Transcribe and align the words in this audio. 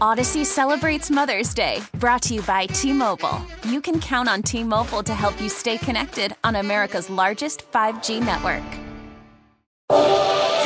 Odyssey 0.00 0.44
celebrates 0.44 1.10
Mother's 1.10 1.52
Day, 1.52 1.82
brought 1.98 2.22
to 2.22 2.34
you 2.34 2.42
by 2.42 2.66
T 2.66 2.92
Mobile. 2.92 3.40
You 3.64 3.82
can 3.82 4.00
count 4.00 4.28
on 4.28 4.42
T 4.42 4.64
Mobile 4.64 5.02
to 5.02 5.14
help 5.14 5.38
you 5.40 5.50
stay 5.50 5.76
connected 5.76 6.34
on 6.42 6.56
America's 6.56 7.10
largest 7.10 7.70
5G 7.70 8.20
network. 8.24 8.64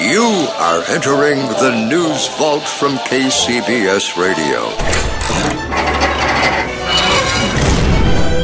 You 0.00 0.22
are 0.58 0.84
entering 0.88 1.38
the 1.38 1.86
news 1.88 2.28
vault 2.36 2.62
from 2.62 2.96
KCBS 2.98 4.16
Radio. 4.16 4.68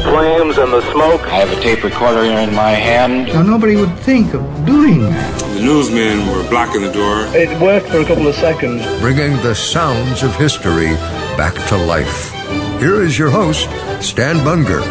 Flames 0.03 0.57
and 0.57 0.73
the 0.73 0.81
smoke. 0.91 1.21
I 1.21 1.39
have 1.39 1.51
a 1.51 1.61
tape 1.61 1.83
recorder 1.83 2.23
here 2.23 2.39
in 2.39 2.53
my 2.53 2.71
hand. 2.71 3.27
Now, 3.27 3.43
nobody 3.43 3.77
would 3.77 3.97
think 3.99 4.33
of 4.33 4.65
doing 4.65 5.01
that. 5.03 5.40
The 5.61 5.67
newsmen 5.67 6.25
were 6.25 6.49
blocking 6.49 6.81
the 6.81 6.91
door. 6.91 7.27
It 7.35 7.61
worked 7.61 7.87
for 7.89 7.99
a 7.99 8.05
couple 8.05 8.25
of 8.25 8.33
seconds. 8.33 8.83
Bringing 8.99 9.33
the 9.43 9.53
sounds 9.53 10.23
of 10.23 10.35
history 10.35 10.87
back 11.37 11.53
to 11.67 11.77
life. 11.77 12.31
Here 12.79 13.03
is 13.03 13.19
your 13.19 13.29
host, 13.29 13.69
Stan 14.03 14.37
Bunger. 14.37 14.81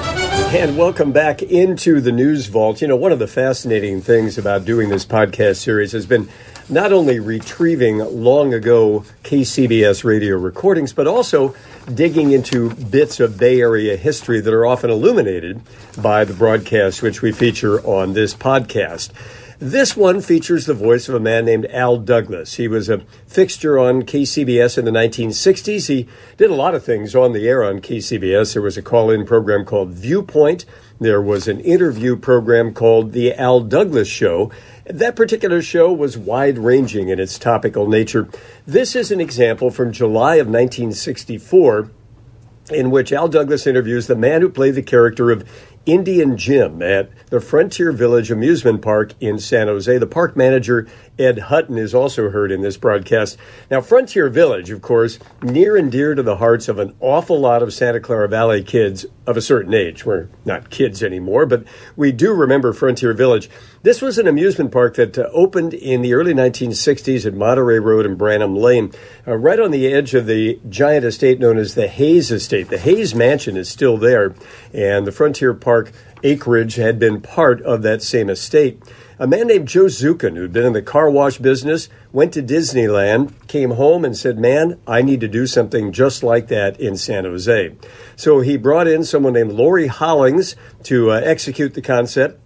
And 0.55 0.79
welcome 0.79 1.11
back 1.11 1.43
into 1.43 2.01
the 2.01 2.13
News 2.13 2.47
Vault. 2.47 2.81
You 2.81 2.87
know, 2.87 2.95
one 2.95 3.11
of 3.11 3.19
the 3.19 3.27
fascinating 3.27 4.01
things 4.01 4.39
about 4.39 4.65
doing 4.65 4.91
this 4.91 5.05
podcast 5.05 5.57
series 5.57 5.91
has 5.91 6.07
been 6.07 6.29
not 6.69 6.93
only 6.93 7.19
retrieving 7.19 7.99
long 7.99 8.55
ago 8.55 9.05
KCBS 9.25 10.05
radio 10.05 10.37
recordings, 10.37 10.93
but 10.93 11.09
also 11.09 11.53
digging 11.93 12.31
into 12.31 12.73
bits 12.77 13.19
of 13.19 13.37
Bay 13.37 13.61
Area 13.61 13.97
history 13.97 14.41
that 14.41 14.55
are 14.55 14.65
often 14.65 14.89
illuminated 14.89 15.63
by 16.01 16.25
the 16.25 16.33
broadcasts 16.33 17.03
which 17.03 17.23
we 17.23 17.33
feature 17.33 17.85
on 17.85 18.13
this 18.13 18.35
podcast. 18.35 19.11
This 19.61 19.95
one 19.95 20.23
features 20.23 20.65
the 20.65 20.73
voice 20.73 21.07
of 21.07 21.15
a 21.15 21.21
man 21.21 21.45
named 21.45 21.67
Al 21.67 21.99
Douglas. 21.99 22.55
He 22.55 22.67
was 22.67 22.89
a 22.89 23.01
fixture 23.27 23.79
on 23.79 24.05
KCBS 24.05 24.79
in 24.79 24.87
the 24.87 24.91
1960s. 24.91 25.87
He 25.87 26.09
did 26.39 26.49
a 26.49 26.55
lot 26.55 26.75
of 26.75 26.83
things 26.83 27.15
on 27.15 27.35
the 27.35 27.47
air 27.47 27.63
on 27.63 27.81
KCBS. 27.81 28.55
There 28.55 28.63
was 28.63 28.79
a 28.79 28.83
call 28.83 29.11
in 29.11 29.27
program 29.27 29.67
called 29.67 29.91
Viewpoint. 29.91 30.65
There 30.99 31.21
was 31.21 31.47
an 31.47 31.61
interview 31.61 32.17
program 32.17 32.73
called 32.73 33.13
The 33.13 33.35
Al 33.35 33.61
Douglas 33.61 34.09
Show. 34.09 34.51
That 34.87 35.15
particular 35.15 35.61
show 35.61 35.93
was 35.93 36.17
wide 36.17 36.57
ranging 36.57 37.11
in 37.11 37.21
its 37.21 37.39
topical 37.39 37.87
nature. 37.87 38.31
This 38.67 38.97
is 38.97 39.13
an 39.13 39.21
example 39.21 39.71
from 39.71 39.93
July 39.93 40.37
of 40.37 40.47
1964 40.47 41.91
in 42.71 42.91
which 42.91 43.13
Al 43.13 43.29
Douglas 43.29 43.67
interviews 43.67 44.07
the 44.07 44.17
man 44.17 44.41
who 44.41 44.49
played 44.49 44.75
the 44.75 44.83
character 44.83 45.31
of 45.31 45.45
Indian 45.87 46.37
Jim 46.37 46.83
at 46.83 47.11
the 47.31 47.41
Frontier 47.41 47.91
Village 47.91 48.31
Amusement 48.31 48.83
Park 48.83 49.15
in 49.21 49.39
San 49.39 49.67
Jose. 49.67 49.97
The 49.97 50.07
park 50.07 50.37
manager, 50.37 50.87
Ed 51.21 51.39
Hutton, 51.39 51.77
is 51.77 51.95
also 51.95 52.31
heard 52.31 52.51
in 52.51 52.63
this 52.63 52.79
broadcast. 52.79 53.37
Now, 53.71 53.83
Frontier 53.83 54.31
Village, 54.31 54.71
of 54.71 54.81
course, 54.81 55.19
near 55.43 55.77
and 55.77 55.93
dear 55.93 56.15
to 56.15 56.23
the 56.23 56.37
hearts 56.37 56.67
of 56.67 56.79
an 56.79 56.97
awful 56.99 57.39
lot 57.39 57.63
of 57.63 57.75
Santa 57.75 58.01
Clara 58.01 58.27
Valley 58.27 58.65
kids 58.65 59.05
of 59.27 59.37
a 59.37 59.43
certain 59.43 59.75
age. 59.75 60.07
We're 60.07 60.29
not 60.45 60.71
kids 60.71 61.03
anymore, 61.03 61.45
but 61.45 61.65
we 61.95 62.11
do 62.11 62.33
remember 62.33 62.73
Frontier 62.73 63.13
Village. 63.13 63.51
This 63.83 64.01
was 64.01 64.19
an 64.19 64.27
amusement 64.27 64.73
park 64.73 64.97
that 64.97 65.19
uh, 65.19 65.29
opened 65.33 65.75
in 65.75 66.03
the 66.03 66.15
early 66.15 66.33
1960s 66.33 67.27
at 67.27 67.35
Monterey 67.35 67.79
Road 67.79 68.07
and 68.07 68.19
Branham 68.19 68.57
Lane, 68.57 68.93
uh, 69.27 69.37
right 69.37 69.61
on 69.61 69.71
the 69.71 69.93
edge 69.93 70.15
of 70.15 70.27
the 70.27 70.59
giant 70.69 71.05
estate 71.05 71.39
known 71.39 71.59
as 71.59 71.75
the 71.75 71.89
Hayes 71.89 72.31
Estate. 72.31 72.69
The 72.69 72.79
Hayes 72.79 73.15
Mansion 73.15 73.57
is 73.57 73.69
still 73.69 73.97
there, 73.97 74.35
and 74.73 75.07
the 75.07 75.13
Frontier 75.13 75.55
Park 75.55 75.93
acreage 76.23 76.77
had 76.77 76.99
been 76.99 77.21
part 77.21 77.63
of 77.63 77.83
that 77.83 78.03
same 78.03 78.29
estate. 78.29 78.83
A 79.19 79.27
man 79.27 79.49
named 79.49 79.69
Joe 79.69 79.85
Zukin, 79.85 80.37
who'd 80.37 80.53
been 80.53 80.65
in 80.65 80.73
the 80.73 80.81
car 80.81 81.11
wash 81.11 81.39
business, 81.39 81.89
went 82.11 82.33
to 82.33 82.43
Disneyland, 82.43 83.33
came 83.49 83.73
home, 83.73 84.05
and 84.05 84.17
said, 84.17 84.39
Man, 84.39 84.81
I 84.87 85.03
need 85.03 85.21
to 85.21 85.29
do 85.29 85.47
something 85.47 85.93
just 85.93 86.23
like 86.23 86.49
that 86.49 86.81
in 86.81 86.97
San 86.97 87.25
Jose. 87.25 87.75
So 88.17 88.41
he 88.41 88.57
brought 88.57 88.89
in 88.89 89.05
someone 89.05 89.35
named 89.35 89.53
Laurie 89.53 89.89
Hollings 89.89 90.57
to 90.85 91.11
uh, 91.11 91.21
execute 91.23 91.75
the 91.75 91.83
concept. 91.83 92.41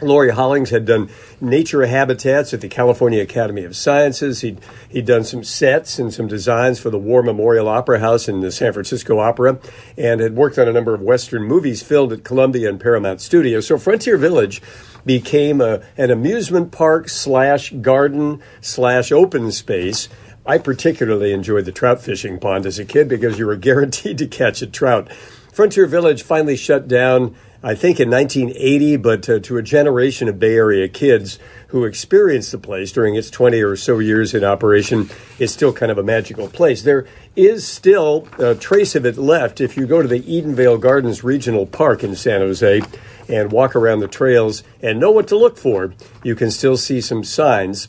Laurie 0.00 0.32
Hollings 0.32 0.70
had 0.70 0.84
done 0.84 1.08
nature 1.40 1.86
habitats 1.86 2.52
at 2.52 2.60
the 2.60 2.68
California 2.68 3.22
Academy 3.22 3.62
of 3.62 3.76
Sciences. 3.76 4.40
He'd, 4.40 4.60
he'd 4.88 5.06
done 5.06 5.22
some 5.22 5.44
sets 5.44 6.00
and 6.00 6.12
some 6.12 6.26
designs 6.26 6.80
for 6.80 6.90
the 6.90 6.98
War 6.98 7.22
Memorial 7.22 7.68
Opera 7.68 8.00
House 8.00 8.28
in 8.28 8.40
the 8.40 8.50
San 8.50 8.72
Francisco 8.72 9.20
Opera, 9.20 9.60
and 9.96 10.20
had 10.20 10.34
worked 10.34 10.58
on 10.58 10.66
a 10.66 10.72
number 10.72 10.94
of 10.94 11.00
Western 11.00 11.44
movies 11.44 11.82
filmed 11.82 12.12
at 12.12 12.24
Columbia 12.24 12.68
and 12.68 12.80
Paramount 12.80 13.20
Studios. 13.20 13.68
So 13.68 13.78
Frontier 13.78 14.16
Village 14.16 14.60
became 15.06 15.60
a, 15.60 15.82
an 15.96 16.10
amusement 16.10 16.72
park 16.72 17.08
slash 17.08 17.70
garden 17.70 18.42
slash 18.60 19.12
open 19.12 19.52
space. 19.52 20.08
I 20.44 20.58
particularly 20.58 21.32
enjoyed 21.32 21.66
the 21.66 21.72
trout 21.72 22.02
fishing 22.02 22.40
pond 22.40 22.66
as 22.66 22.78
a 22.80 22.84
kid 22.84 23.08
because 23.08 23.38
you 23.38 23.46
were 23.46 23.56
guaranteed 23.56 24.18
to 24.18 24.26
catch 24.26 24.60
a 24.60 24.66
trout. 24.66 25.12
Frontier 25.52 25.86
Village 25.86 26.24
finally 26.24 26.56
shut 26.56 26.88
down 26.88 27.36
I 27.64 27.74
think 27.74 27.98
in 27.98 28.10
1980, 28.10 28.98
but 28.98 29.26
uh, 29.26 29.38
to 29.38 29.56
a 29.56 29.62
generation 29.62 30.28
of 30.28 30.38
Bay 30.38 30.54
Area 30.54 30.86
kids 30.86 31.38
who 31.68 31.86
experienced 31.86 32.52
the 32.52 32.58
place 32.58 32.92
during 32.92 33.14
its 33.14 33.30
20 33.30 33.62
or 33.62 33.74
so 33.74 34.00
years 34.00 34.34
in 34.34 34.44
operation, 34.44 35.08
it's 35.38 35.54
still 35.54 35.72
kind 35.72 35.90
of 35.90 35.96
a 35.96 36.02
magical 36.02 36.46
place. 36.46 36.82
There 36.82 37.06
is 37.34 37.66
still 37.66 38.28
a 38.38 38.54
trace 38.54 38.94
of 38.94 39.06
it 39.06 39.16
left 39.16 39.62
if 39.62 39.78
you 39.78 39.86
go 39.86 40.02
to 40.02 40.08
the 40.08 40.20
Edenvale 40.20 40.78
Gardens 40.78 41.24
Regional 41.24 41.64
Park 41.64 42.04
in 42.04 42.14
San 42.14 42.42
Jose 42.42 42.82
and 43.30 43.50
walk 43.50 43.74
around 43.74 44.00
the 44.00 44.08
trails 44.08 44.62
and 44.82 45.00
know 45.00 45.10
what 45.10 45.26
to 45.28 45.36
look 45.38 45.56
for. 45.56 45.94
You 46.22 46.34
can 46.34 46.50
still 46.50 46.76
see 46.76 47.00
some 47.00 47.24
signs 47.24 47.88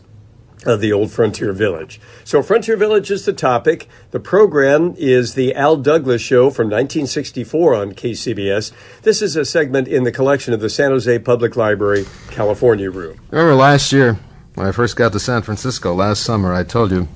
of 0.65 0.81
the 0.81 0.91
old 0.91 1.11
Frontier 1.11 1.53
Village. 1.53 1.99
So, 2.23 2.41
Frontier 2.41 2.77
Village 2.77 3.11
is 3.11 3.25
the 3.25 3.33
topic. 3.33 3.87
The 4.11 4.19
program 4.19 4.95
is 4.97 5.33
the 5.35 5.53
Al 5.55 5.77
Douglas 5.77 6.21
Show 6.21 6.49
from 6.49 6.65
1964 6.67 7.75
on 7.75 7.91
KCBS. 7.93 8.71
This 9.03 9.21
is 9.21 9.35
a 9.35 9.45
segment 9.45 9.87
in 9.87 10.03
the 10.03 10.11
collection 10.11 10.53
of 10.53 10.59
the 10.59 10.69
San 10.69 10.91
Jose 10.91 11.19
Public 11.19 11.55
Library 11.55 12.05
California 12.31 12.89
Room. 12.89 13.19
Remember 13.31 13.55
last 13.55 13.91
year 13.91 14.17
when 14.55 14.65
I 14.65 14.71
first 14.71 14.95
got 14.95 15.11
to 15.11 15.19
San 15.19 15.41
Francisco 15.41 15.93
last 15.93 16.23
summer, 16.23 16.53
I 16.53 16.63
told 16.63 16.91
you 16.91 17.07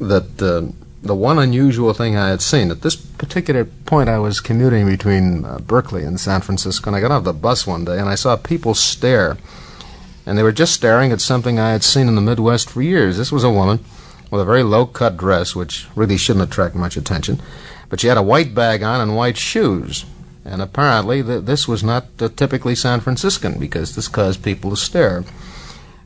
that 0.00 0.42
uh, 0.42 0.72
the 1.02 1.14
one 1.14 1.38
unusual 1.38 1.92
thing 1.92 2.16
I 2.16 2.30
had 2.30 2.40
seen 2.40 2.70
at 2.70 2.82
this 2.82 2.96
particular 2.96 3.64
point, 3.64 4.08
I 4.08 4.18
was 4.18 4.40
commuting 4.40 4.86
between 4.86 5.44
uh, 5.44 5.58
Berkeley 5.58 6.04
and 6.04 6.18
San 6.18 6.40
Francisco, 6.40 6.88
and 6.88 6.96
I 6.96 7.00
got 7.00 7.10
off 7.10 7.24
the 7.24 7.32
bus 7.32 7.66
one 7.66 7.84
day 7.84 7.98
and 7.98 8.08
I 8.08 8.14
saw 8.14 8.36
people 8.36 8.74
stare 8.74 9.36
and 10.24 10.38
they 10.38 10.42
were 10.42 10.52
just 10.52 10.74
staring 10.74 11.12
at 11.12 11.20
something 11.20 11.58
I 11.58 11.70
had 11.70 11.82
seen 11.82 12.08
in 12.08 12.14
the 12.14 12.20
Midwest 12.20 12.70
for 12.70 12.82
years. 12.82 13.16
This 13.16 13.32
was 13.32 13.44
a 13.44 13.50
woman 13.50 13.80
with 14.30 14.40
a 14.40 14.44
very 14.44 14.62
low 14.62 14.86
cut 14.86 15.16
dress, 15.16 15.54
which 15.54 15.86
really 15.94 16.16
shouldn't 16.16 16.48
attract 16.48 16.74
much 16.74 16.96
attention, 16.96 17.40
but 17.88 18.00
she 18.00 18.06
had 18.06 18.16
a 18.16 18.22
white 18.22 18.54
bag 18.54 18.82
on 18.82 19.00
and 19.00 19.16
white 19.16 19.36
shoes. 19.36 20.04
And 20.44 20.60
apparently, 20.60 21.22
th- 21.22 21.44
this 21.44 21.68
was 21.68 21.84
not 21.84 22.06
uh, 22.18 22.28
typically 22.34 22.74
San 22.74 23.00
Franciscan 23.00 23.58
because 23.60 23.94
this 23.94 24.08
caused 24.08 24.42
people 24.42 24.70
to 24.70 24.76
stare. 24.76 25.24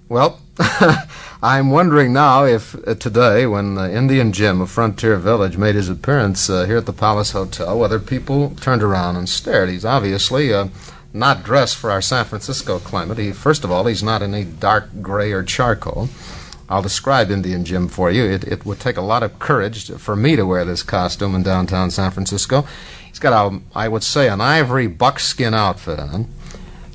Well, 0.09 0.41
I'm 1.43 1.71
wondering 1.71 2.12
now 2.12 2.44
if 2.44 2.75
uh, 2.87 2.94
today, 2.94 3.47
when 3.47 3.78
uh, 3.78 3.88
Indian 3.88 4.32
Jim 4.32 4.60
of 4.60 4.71
Frontier 4.71 5.16
Village 5.16 5.56
made 5.56 5.75
his 5.75 5.88
appearance 5.88 6.50
uh, 6.50 6.65
here 6.65 6.79
at 6.79 6.87
the 6.87 6.93
Palace 6.93 7.31
Hotel, 7.32 7.79
whether 7.79 7.99
people 7.99 8.50
turned 8.56 8.82
around 8.82 9.17
and 9.17 9.29
stared. 9.29 9.69
He's 9.69 9.85
obviously 9.85 10.52
uh, 10.52 10.69
not 11.18 11.42
dressed 11.42 11.76
for 11.76 11.90
our 11.90 12.02
San 12.02 12.24
Francisco 12.24 12.78
climate. 12.78 13.18
He, 13.18 13.32
first 13.32 13.64
of 13.64 13.70
all, 13.70 13.86
he's 13.86 14.02
not 14.02 14.22
in 14.22 14.34
any 14.34 14.44
dark 14.44 15.02
gray 15.02 15.32
or 15.32 15.42
charcoal. 15.42 16.08
I'll 16.68 16.82
describe 16.82 17.30
Indian 17.30 17.64
Jim 17.64 17.88
for 17.88 18.10
you. 18.10 18.24
It, 18.24 18.44
it 18.44 18.66
would 18.66 18.80
take 18.80 18.96
a 18.96 19.02
lot 19.02 19.22
of 19.22 19.38
courage 19.38 19.86
to, 19.86 19.98
for 19.98 20.16
me 20.16 20.36
to 20.36 20.44
wear 20.44 20.64
this 20.64 20.82
costume 20.82 21.34
in 21.34 21.42
downtown 21.42 21.90
San 21.90 22.10
Francisco. 22.10 22.66
He's 23.08 23.18
got 23.18 23.32
a, 23.32 23.60
I 23.74 23.88
would 23.88 24.02
say, 24.02 24.28
an 24.28 24.40
ivory 24.40 24.88
buckskin 24.88 25.54
outfit 25.54 25.98
on. 25.98 26.28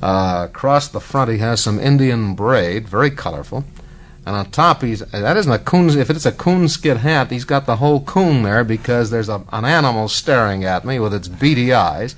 Uh, 0.01 0.47
across 0.49 0.87
the 0.87 0.99
front, 0.99 1.31
he 1.31 1.37
has 1.37 1.61
some 1.61 1.79
Indian 1.79 2.35
braid, 2.35 2.87
very 2.87 3.11
colorful. 3.11 3.63
And 4.25 4.35
on 4.35 4.51
top, 4.51 4.81
he's 4.81 4.99
that 4.99 5.37
isn't 5.37 5.51
a 5.51 5.57
coon. 5.57 5.89
If 5.89 6.09
it's 6.09 6.25
a 6.25 6.31
coonskin 6.31 6.97
hat, 6.97 7.31
he's 7.31 7.45
got 7.45 7.65
the 7.65 7.77
whole 7.77 8.01
coon 8.01 8.43
there 8.43 8.63
because 8.63 9.09
there's 9.09 9.29
a, 9.29 9.43
an 9.51 9.65
animal 9.65 10.07
staring 10.09 10.63
at 10.63 10.85
me 10.85 10.99
with 10.99 11.13
its 11.13 11.27
beady 11.27 11.73
eyes. 11.73 12.15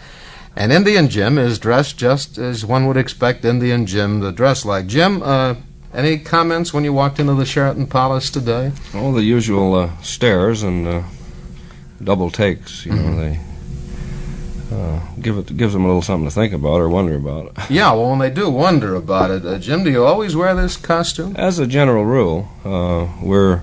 And 0.56 0.72
Indian 0.72 1.10
Jim 1.10 1.38
is 1.38 1.58
dressed 1.58 1.98
just 1.98 2.38
as 2.38 2.64
one 2.66 2.86
would 2.88 2.98
expect 2.98 3.44
Indian 3.44 3.86
Jim 3.86 4.22
to 4.22 4.32
dress 4.32 4.66
like. 4.66 4.86
Jim, 4.88 5.22
uh, 5.24 5.56
any 5.94 6.18
comments 6.20 6.74
when 6.74 6.84
you 6.84 6.94
walked 6.94 7.20
into 7.20 7.34
the 7.34 7.46
Sheraton 7.46 7.88
Palace 7.88 8.30
today? 8.30 8.72
All 8.96 9.14
the 9.14 9.24
usual 9.24 9.74
uh, 9.74 9.98
stares 10.02 10.62
and 10.64 10.88
uh, 10.88 11.04
double 12.04 12.30
takes. 12.30 12.86
You 12.86 12.94
know, 12.94 13.16
they 13.16 13.40
uh, 14.72 15.00
give 15.22 15.38
it 15.38 15.56
gives 15.58 15.74
them 15.74 15.84
a 15.84 15.88
little 15.88 16.02
something 16.02 16.28
to 16.28 16.34
think 16.34 16.54
about 16.54 16.76
or 16.82 16.90
wonder 16.90 17.16
about. 17.16 17.52
Yeah, 17.70 17.92
well, 17.94 18.12
when 18.12 18.20
they 18.20 18.30
do 18.30 18.50
wonder 18.50 18.96
about 18.96 19.32
it, 19.32 19.46
uh, 19.46 19.58
Jim, 19.58 19.84
do 19.84 19.90
you 19.92 20.04
always 20.06 20.36
wear 20.36 20.54
this 20.56 20.78
costume? 20.78 21.36
As 21.36 21.58
a 21.60 21.66
general 21.68 22.06
rule, 22.06 22.48
uh, 22.64 23.08
we're 23.24 23.62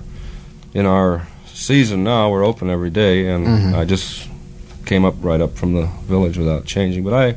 in 0.73 0.85
our 0.85 1.27
season 1.45 2.03
now. 2.03 2.29
We're 2.29 2.45
open 2.45 2.69
every 2.69 2.89
day, 2.89 3.27
and 3.27 3.47
Mhm. 3.47 3.77
I 3.77 3.85
just 3.85 4.27
came 4.91 5.05
up 5.05 5.15
right 5.21 5.39
up 5.39 5.55
from 5.55 5.73
the 5.73 5.85
village 6.03 6.37
without 6.37 6.65
changing. 6.65 7.01
But 7.01 7.13
I 7.13 7.35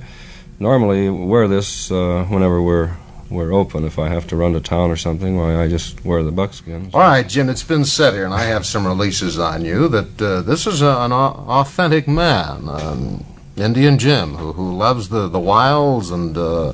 normally 0.58 1.08
wear 1.08 1.46
this 1.46 1.88
uh, 1.88 2.26
whenever 2.28 2.60
we're 2.60 2.96
we're 3.30 3.52
open. 3.52 3.84
If 3.84 3.96
I 3.96 4.08
have 4.08 4.26
to 4.28 4.36
run 4.36 4.54
to 4.54 4.60
town 4.60 4.90
or 4.90 4.96
something, 4.96 5.36
why 5.36 5.62
I 5.62 5.68
just 5.68 6.04
wear 6.04 6.24
the 6.24 6.32
buckskin. 6.32 6.90
All 6.92 7.00
right, 7.00 7.26
Jim, 7.28 7.48
it's 7.48 7.62
been 7.62 7.84
said 7.84 8.12
here, 8.12 8.24
and 8.24 8.34
I 8.34 8.42
have 8.54 8.66
some 8.66 8.84
releases 8.84 9.38
on 9.38 9.64
you, 9.64 9.86
that 9.88 10.20
uh, 10.20 10.42
this 10.42 10.66
is 10.66 10.82
a, 10.82 10.96
an 11.04 11.12
au- 11.12 11.44
authentic 11.60 12.08
man, 12.08 12.68
um, 12.68 13.24
Indian 13.56 13.98
Jim, 13.98 14.34
who, 14.34 14.52
who 14.52 14.76
loves 14.76 15.08
the, 15.08 15.28
the 15.28 15.40
wilds 15.40 16.10
and 16.10 16.36
uh, 16.36 16.72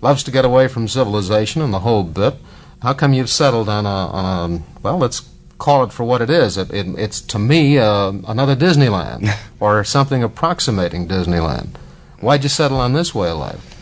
loves 0.00 0.22
to 0.22 0.30
get 0.30 0.44
away 0.44 0.68
from 0.68 0.86
civilization 0.86 1.60
and 1.60 1.74
the 1.74 1.80
whole 1.80 2.04
bit. 2.04 2.34
How 2.82 2.94
come 2.94 3.12
you've 3.14 3.30
settled 3.30 3.68
on 3.68 3.84
a, 3.84 3.98
on 4.20 4.52
a 4.52 4.62
well, 4.82 4.98
let's 4.98 5.29
call 5.60 5.84
it 5.84 5.92
for 5.92 6.02
what 6.02 6.20
it 6.20 6.30
is. 6.30 6.56
It, 6.56 6.72
it, 6.72 6.86
it's, 6.98 7.20
to 7.20 7.38
me, 7.38 7.78
uh, 7.78 8.12
another 8.26 8.56
Disneyland, 8.56 9.30
or 9.60 9.84
something 9.84 10.24
approximating 10.24 11.06
Disneyland. 11.06 11.76
Why'd 12.20 12.42
you 12.42 12.48
settle 12.48 12.78
on 12.78 12.94
this 12.94 13.14
way 13.14 13.28
of 13.28 13.38
life? 13.38 13.76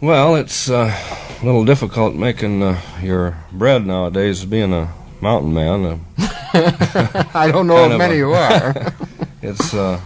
Well, 0.00 0.34
it's 0.34 0.68
uh, 0.68 0.92
a 1.40 1.44
little 1.44 1.64
difficult 1.64 2.14
making 2.14 2.62
uh, 2.62 2.80
your 3.02 3.36
bread 3.52 3.86
nowadays, 3.86 4.44
being 4.44 4.72
a 4.72 4.92
mountain 5.20 5.54
man. 5.54 5.84
Uh, 5.84 7.24
I 7.34 7.50
don't 7.52 7.66
know 7.66 7.90
of 7.90 7.98
many 7.98 8.20
a- 8.20 8.24
who 8.24 8.32
are. 8.32 8.92
it's 9.42 9.74
uh, 9.74 10.00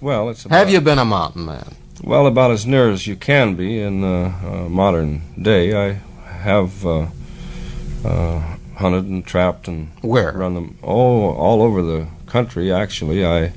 well, 0.00 0.28
it's 0.30 0.44
Have 0.44 0.70
you 0.70 0.80
been 0.80 0.98
a 0.98 1.04
mountain 1.04 1.44
man? 1.44 1.74
Well, 2.02 2.26
about 2.26 2.50
as 2.50 2.66
near 2.66 2.90
as 2.90 3.06
you 3.06 3.16
can 3.16 3.56
be 3.56 3.80
in 3.80 4.04
uh, 4.04 4.32
uh, 4.44 4.68
modern 4.68 5.22
day. 5.40 5.74
I 5.74 6.00
have 6.26 6.84
uh, 6.86 7.06
uh, 8.04 8.55
hunted 8.76 9.04
and 9.06 9.24
trapped 9.26 9.68
and 9.68 9.88
Where? 10.02 10.32
run 10.32 10.54
them. 10.54 10.76
Oh, 10.82 11.30
all 11.34 11.62
over 11.62 11.82
the 11.82 12.06
country. 12.26 12.72
Actually, 12.72 13.24
I 13.24 13.52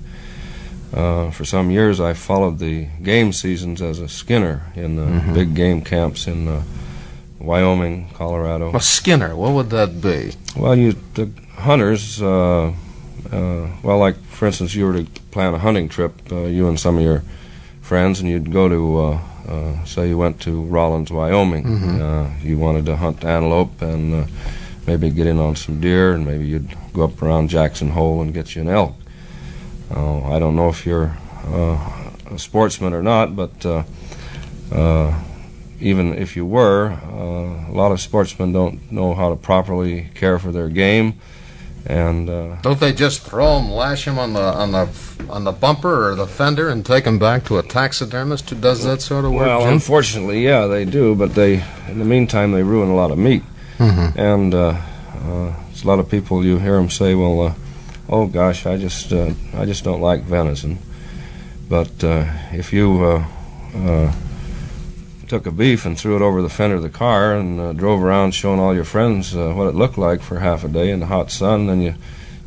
uh, 0.94 1.30
for 1.32 1.46
some 1.46 1.70
years 1.70 2.00
I 2.00 2.14
followed 2.14 2.58
the 2.60 2.88
game 3.04 3.32
seasons 3.32 3.80
as 3.82 4.00
a 4.00 4.08
skinner 4.08 4.64
in 4.76 4.96
the 4.96 5.04
Mhm. 5.04 5.34
big 5.36 5.54
game 5.54 5.82
camps 5.82 6.26
in 6.28 6.48
uh, 6.48 6.64
Wyoming, 7.40 8.08
Colorado. 8.16 8.76
A 8.76 8.82
skinner, 8.82 9.36
what 9.36 9.52
would 9.54 9.70
that 9.70 10.02
be? 10.02 10.32
Well, 10.58 10.76
you 10.76 10.96
the 11.14 11.30
hunters. 11.58 12.22
Uh, 12.22 12.74
uh, 13.32 13.68
well, 13.84 14.00
like 14.00 14.18
for 14.32 14.48
instance, 14.48 14.74
you 14.74 14.86
were 14.86 14.94
to 15.04 15.06
plan 15.32 15.54
a 15.54 15.60
hunting 15.60 15.90
trip, 15.90 16.14
uh, 16.32 16.46
you 16.46 16.68
and 16.68 16.80
some 16.80 16.98
of 16.98 17.04
your 17.04 17.22
friends, 17.82 18.20
and 18.20 18.30
you'd 18.30 18.52
go 18.52 18.68
to, 18.68 19.00
uh, 19.00 19.20
uh, 19.48 19.86
say, 19.86 20.10
you 20.10 20.18
went 20.18 20.40
to 20.42 20.62
Rawlins, 20.64 21.12
Wyoming. 21.12 21.64
Mhm. 21.66 22.00
Uh, 22.02 22.30
you 22.44 22.58
wanted 22.58 22.86
to 22.88 22.96
hunt 22.96 23.24
antelope 23.24 23.82
and 23.82 24.14
uh, 24.14 24.28
maybe 24.90 25.12
get 25.12 25.28
in 25.28 25.38
on 25.38 25.56
some 25.56 25.80
deer, 25.80 26.14
and 26.14 26.26
maybe 26.26 26.46
you'd 26.48 26.76
go 26.94 27.04
up 27.04 27.22
around 27.22 27.48
Jackson 27.50 27.92
Hole 27.92 28.22
and 28.24 28.34
get 28.34 28.56
you 28.56 28.62
an 28.64 28.70
elk. 28.70 28.96
Uh, 29.96 30.24
I 30.34 30.40
don't 30.40 30.56
know 30.56 30.70
if 30.70 30.84
you're 30.86 31.16
uh, 31.46 31.78
a 32.32 32.40
sportsman 32.40 32.94
or 32.94 33.04
not, 33.04 33.36
but 33.36 33.64
uh, 33.66 33.84
uh, 34.74 35.14
even 35.80 36.16
if 36.16 36.36
you 36.36 36.44
were, 36.46 36.90
uh, 36.90 37.72
a 37.72 37.74
lot 37.74 37.92
of 37.92 38.02
sportsmen 38.02 38.52
don't 38.52 38.92
know 38.92 39.14
how 39.14 39.30
to 39.30 39.36
properly 39.36 40.10
care 40.16 40.40
for 40.40 40.52
their 40.52 40.70
game, 40.70 41.14
and 41.86 42.28
uh, 42.30 42.56
Don't 42.64 42.80
they 42.80 42.92
just 42.92 43.22
throw 43.22 43.58
'em, 43.60 43.70
lash 43.72 44.08
'em 44.08 44.18
on 44.18 44.34
the 44.34 44.42
on 44.64 44.72
the 44.72 44.90
on 45.30 45.44
the 45.44 45.52
bumper 45.52 46.10
or 46.10 46.16
the 46.16 46.26
fender, 46.28 46.68
and 46.70 46.84
take 46.84 47.06
'em 47.06 47.20
back 47.20 47.46
to 47.46 47.60
a 47.60 47.64
taxidermist 47.64 48.50
who 48.50 48.56
does 48.56 48.84
that 48.84 49.02
sort 49.02 49.24
of 49.24 49.32
work? 49.34 49.46
well, 49.46 49.62
Jim? 49.62 49.74
unfortunately, 49.74 50.44
yeah, 50.44 50.66
they 50.66 50.84
do, 50.84 51.14
but 51.16 51.36
they, 51.36 51.64
in 51.88 52.00
the 52.00 52.06
meantime, 52.06 52.52
they 52.52 52.64
ruin 52.64 52.90
a 52.90 52.96
lot 52.96 53.12
of 53.12 53.18
meat, 53.18 53.44
Mhm. 53.80 54.16
and 54.18 54.54
uh, 54.54 54.60
uh, 54.68 55.54
there's 55.68 55.84
a 55.84 55.88
lot 55.88 56.00
of 56.00 56.10
people 56.10 56.44
you 56.46 56.60
hear 56.60 56.76
them 56.76 56.90
say, 56.90 57.16
well. 57.16 57.42
Uh, 57.42 57.54
Oh 58.12 58.26
gosh, 58.26 58.66
I 58.66 58.76
just 58.76 59.14
I 59.14 59.66
just 59.66 59.84
don't 59.84 60.02
like 60.02 60.24
venison. 60.24 60.80
But 61.70 62.04
uh, 62.04 62.26
if 62.52 62.74
you 62.74 63.24
took 65.28 65.46
a 65.46 65.52
beef 65.52 65.86
and 65.86 65.96
threw 65.96 66.16
it 66.16 66.22
over 66.24 66.42
the 66.42 66.50
fender 66.50 66.78
of 66.78 66.82
the 66.82 66.90
car 66.90 67.36
and 67.36 67.60
uh, 67.60 67.74
drove 67.74 68.02
around 68.04 68.32
showing 68.34 68.60
all 68.60 68.74
your 68.74 68.84
friends 68.84 69.36
uh, 69.36 69.54
what 69.54 69.68
it 69.68 69.76
looked 69.76 69.98
like 70.00 70.22
for 70.22 70.40
half 70.40 70.64
a 70.64 70.68
day 70.68 70.90
in 70.90 71.00
the 71.00 71.06
hot 71.06 71.30
sun, 71.32 71.68
then 71.68 71.82
you 71.82 71.94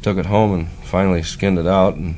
took 0.02 0.18
it 0.18 0.26
home 0.26 0.52
and 0.52 0.68
finally 0.82 1.22
skinned 1.22 1.58
it 1.60 1.66
out, 1.68 1.94
and 1.94 2.16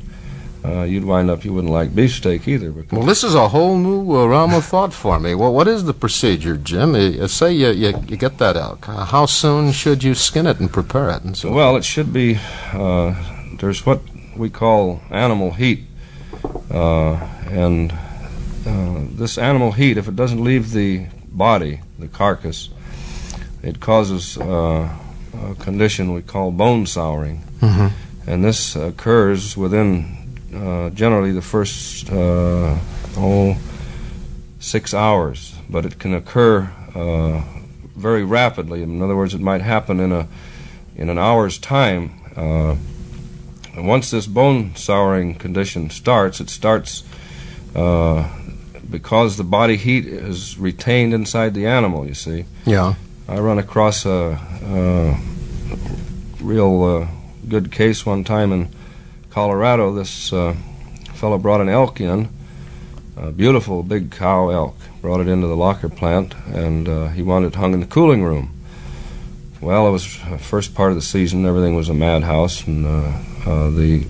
uh, 0.64 0.82
you'd 0.82 1.04
wind 1.04 1.30
up 1.30 1.44
you 1.44 1.52
wouldn't 1.52 1.72
like 1.72 1.94
beefsteak 1.94 2.48
either. 2.48 2.72
Well, 2.90 3.02
this 3.06 3.22
is 3.22 3.34
a 3.34 3.48
whole 3.48 3.76
new 3.76 4.16
uh, 4.16 4.26
realm 4.26 4.54
of 4.54 4.64
thought 4.64 4.92
for 4.94 5.20
me. 5.20 5.34
Well, 5.34 5.52
what 5.52 5.68
is 5.68 5.84
the 5.84 5.92
procedure, 5.94 6.56
Jim? 6.56 6.94
Uh, 6.94 7.26
say 7.28 7.52
you, 7.52 7.68
you 7.70 7.92
you 8.08 8.16
get 8.16 8.38
that 8.38 8.56
elk. 8.56 8.88
Uh, 8.88 9.04
how 9.04 9.26
soon 9.26 9.72
should 9.72 10.02
you 10.02 10.14
skin 10.14 10.46
it 10.46 10.60
and 10.60 10.70
prepare 10.72 11.10
it? 11.10 11.22
And 11.22 11.36
so 11.36 11.52
Well, 11.52 11.76
it 11.76 11.84
should 11.84 12.12
be. 12.12 12.38
Uh, 12.72 13.14
there's 13.60 13.84
what 13.86 14.00
we 14.36 14.48
call 14.50 15.00
animal 15.10 15.52
heat, 15.52 15.80
uh, 16.70 17.14
and 17.50 17.92
uh, 18.66 19.00
this 19.16 19.38
animal 19.38 19.72
heat, 19.72 19.96
if 19.98 20.08
it 20.08 20.16
doesn't 20.16 20.42
leave 20.42 20.72
the 20.72 21.06
body, 21.30 21.80
the 21.98 22.08
carcass, 22.08 22.70
it 23.62 23.80
causes 23.80 24.38
uh, 24.38 24.88
a 25.50 25.54
condition 25.56 26.12
we 26.14 26.22
call 26.22 26.50
bone 26.50 26.86
souring, 26.86 27.42
Mhm. 27.60 27.90
and 28.26 28.44
this 28.44 28.74
occurs 28.76 29.56
within 29.56 30.23
uh, 30.54 30.90
generally 30.90 31.32
the 31.32 31.42
first 31.42 32.10
uh, 32.10 32.76
oh 33.16 33.56
six 34.58 34.94
hours, 34.94 35.54
but 35.68 35.84
it 35.84 35.98
can 35.98 36.14
occur 36.14 36.70
uh, 36.94 37.42
very 37.96 38.24
rapidly. 38.24 38.82
In 38.82 39.02
other 39.02 39.16
words, 39.16 39.34
it 39.34 39.40
might 39.40 39.60
happen 39.60 40.00
in 40.00 40.12
a 40.12 40.26
in 40.96 41.08
an 41.08 41.18
hour's 41.18 41.58
time. 41.58 42.10
Uh, 42.36 42.76
and 43.74 43.88
once 43.88 44.10
this 44.10 44.26
bone 44.26 44.74
souring 44.76 45.34
condition 45.34 45.90
starts, 45.90 46.40
it 46.40 46.48
starts 46.48 47.02
uh, 47.74 48.28
because 48.88 49.36
the 49.36 49.44
body 49.44 49.76
heat 49.76 50.06
is 50.06 50.56
retained 50.58 51.12
inside 51.12 51.54
the 51.54 51.66
animal. 51.66 52.06
You 52.06 52.14
see, 52.14 52.44
yeah. 52.64 52.94
I 53.28 53.38
run 53.38 53.58
across 53.58 54.06
a, 54.06 54.38
a 54.64 55.18
real 56.40 56.82
uh, 56.84 57.08
good 57.48 57.72
case 57.72 58.06
one 58.06 58.22
time 58.22 58.52
in 58.52 58.68
Colorado. 59.34 59.92
This 59.92 60.32
uh, 60.32 60.54
fellow 61.14 61.38
brought 61.38 61.60
an 61.60 61.68
elk 61.68 62.00
in, 62.00 62.28
a 63.16 63.32
beautiful 63.32 63.82
big 63.82 64.12
cow 64.12 64.48
elk. 64.50 64.76
Brought 65.00 65.20
it 65.20 65.26
into 65.26 65.48
the 65.48 65.56
locker 65.56 65.88
plant, 65.88 66.36
and 66.46 66.88
uh, 66.88 67.08
he 67.08 67.20
wanted 67.20 67.48
it 67.48 67.54
hung 67.56 67.74
in 67.74 67.80
the 67.80 67.86
cooling 67.86 68.22
room. 68.22 68.56
Well, 69.60 69.88
it 69.88 69.90
was 69.90 70.06
first 70.38 70.72
part 70.76 70.90
of 70.90 70.96
the 70.96 71.02
season. 71.02 71.44
Everything 71.46 71.74
was 71.74 71.88
a 71.88 71.94
madhouse, 71.94 72.64
and 72.64 72.86
uh, 72.86 73.12
uh, 73.44 73.70
the 73.70 74.06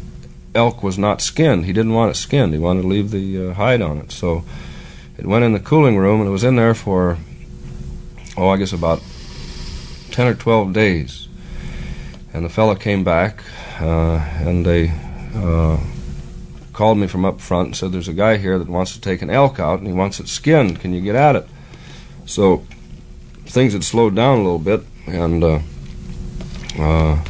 elk 0.55 0.83
was 0.83 0.99
not 0.99 1.23
skinned. 1.23 1.65
He 1.65 1.73
didn't 1.73 1.95
want 1.95 2.11
it 2.11 2.19
skinned. 2.19 2.53
He 2.53 2.59
wanted 2.59 2.83
to 2.83 2.89
leave 2.89 3.11
the 3.11 3.49
uh, 3.49 3.55
hide 3.55 3.81
on 3.81 3.97
it. 3.97 4.13
So 4.13 4.45
it 5.17 5.27
went 5.27 5.47
in 5.47 5.55
the 5.55 5.59
cooling 5.59 5.97
room, 5.97 6.21
and 6.21 6.29
it 6.29 6.33
was 6.33 6.45
in 6.45 6.57
there 6.57 6.75
for 6.75 7.17
oh, 8.37 8.51
I 8.51 8.59
guess 8.59 8.75
about 8.75 9.01
10 10.11 10.27
or 10.27 10.35
12 10.35 10.75
days. 10.75 11.29
And 12.35 12.45
the 12.45 12.51
fellow 12.51 12.75
came 12.75 13.05
back, 13.05 13.43
uh, 13.81 14.17
and 14.43 14.67
they 14.67 14.93
uh, 15.35 15.79
called 16.73 16.99
me 16.99 17.07
from 17.07 17.25
up 17.25 17.41
front 17.41 17.69
and 17.69 17.77
said, 17.77 17.93
There's 17.93 18.09
a 18.09 18.13
guy 18.15 18.37
here 18.37 18.59
that 18.59 18.69
wants 18.69 18.93
to 18.95 19.01
take 19.01 19.23
an 19.23 19.31
elk 19.31 19.59
out, 19.59 19.79
and 19.79 19.87
he 19.87 19.93
wants 19.93 20.21
it 20.21 20.29
skinned. 20.29 20.81
Can 20.81 20.93
you 20.93 21.01
get 21.01 21.15
at 21.15 21.37
it? 21.37 21.49
So 22.27 22.65
things 23.47 23.73
had 23.73 23.85
slowed 23.85 24.15
down 24.15 24.39
a 24.39 24.43
little 24.43 24.59
bit, 24.59 24.83
and 25.07 25.45
uh, 25.45 25.61
uh, 26.79 27.25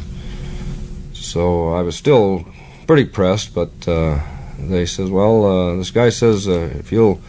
so 1.13 1.73
I 1.73 1.81
was 1.81 1.95
still 1.95 2.45
pretty 2.87 3.05
pressed, 3.05 3.53
but 3.53 3.71
uh, 3.87 4.19
they 4.59 4.85
said, 4.85 5.09
Well, 5.09 5.45
uh, 5.45 5.75
this 5.75 5.91
guy 5.91 6.09
says 6.09 6.47
uh, 6.47 6.71
if 6.79 6.91
you'll 6.91 7.21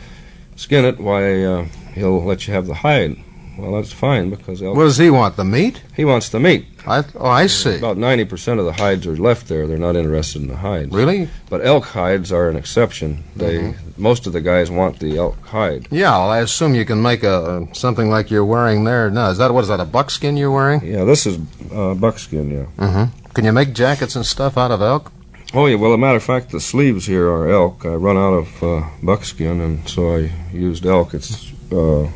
skin 0.56 0.85
it, 0.85 0.99
why, 0.99 1.45
uh, 1.45 1.64
he'll 1.95 2.25
let 2.25 2.47
you 2.47 2.54
have 2.54 2.66
the 2.66 2.75
hide. 2.75 3.16
Well, 3.59 3.73
that's 3.73 3.92
fine 3.92 4.30
because 4.30 4.62
elk, 4.62 4.76
What 4.76 4.85
does 4.85 4.99
he 4.99 5.11
want? 5.11 5.37
The 5.37 5.45
meat? 5.45 5.83
he 5.97 6.04
wants 6.04 6.28
the 6.28 6.40
meat. 6.40 6.75
I, 6.86 7.04
oh, 7.16 7.26
I 7.26 7.46
see. 7.48 7.76
About 7.76 7.96
90% 7.96 8.58
of 8.58 8.64
the 8.64 8.72
hides 8.72 9.06
are 9.06 9.16
left 9.16 9.48
there. 9.48 9.66
They're 9.66 9.76
not 9.78 9.96
interested 9.96 10.42
in 10.42 10.48
the 10.48 10.56
hides. 10.56 10.92
Really? 10.92 11.28
But 11.50 11.64
elk 11.66 11.84
hides 11.86 12.30
are 12.32 12.48
an 12.48 12.56
exception. 12.56 13.24
They 13.34 13.56
Mm-hmm. 13.58 14.02
most 14.02 14.26
of 14.26 14.32
the 14.32 14.40
guys 14.40 14.70
want 14.70 14.98
the 15.00 15.16
elk 15.18 15.36
hide. 15.46 15.88
Yeah, 15.90 16.10
well, 16.18 16.30
I 16.30 16.38
assume 16.40 16.74
you 16.74 16.84
can 16.84 17.00
make 17.02 17.22
a 17.22 17.66
something 17.72 18.08
like 18.10 18.30
you're 18.30 18.44
wearing 18.44 18.84
there. 18.84 19.10
No, 19.10 19.30
is 19.30 19.38
that 19.38 19.52
what 19.52 19.62
is 19.62 19.68
that? 19.68 19.80
A 19.80 19.84
buckskin 19.84 20.36
you're 20.36 20.50
wearing? 20.50 20.84
Yeah, 20.84 21.04
this 21.04 21.26
is 21.26 21.38
uh, 21.72 21.94
buckskin. 21.94 22.50
Yeah. 22.50 22.66
Mm-hmm. 22.84 23.32
Can 23.34 23.44
you 23.44 23.52
make 23.52 23.72
jackets 23.74 24.14
and 24.16 24.24
stuff 24.24 24.56
out 24.56 24.70
of 24.70 24.80
elk? 24.82 25.10
Oh 25.54 25.66
yeah. 25.66 25.76
Well, 25.76 25.92
a 25.92 25.98
matter 25.98 26.16
of 26.16 26.22
fact, 26.24 26.50
the 26.50 26.60
sleeves 26.60 27.06
here 27.06 27.28
are 27.30 27.48
elk. 27.50 27.84
I 27.84 27.94
run 27.94 28.16
out 28.16 28.34
of 28.34 28.62
uh, 28.62 28.88
buckskin, 29.02 29.60
and 29.60 29.88
so 29.88 30.16
I 30.16 30.30
used 30.52 30.84
elk. 30.86 31.14
It's 31.14 31.52
uh, 31.72 32.10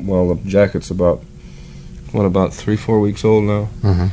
well, 0.00 0.34
the 0.34 0.40
jacket's 0.48 0.90
about 0.90 1.22
what 2.12 2.24
about 2.26 2.52
three, 2.52 2.76
four 2.76 3.00
weeks 3.00 3.24
old 3.24 3.44
now, 3.44 3.68
Mhm. 3.82 4.10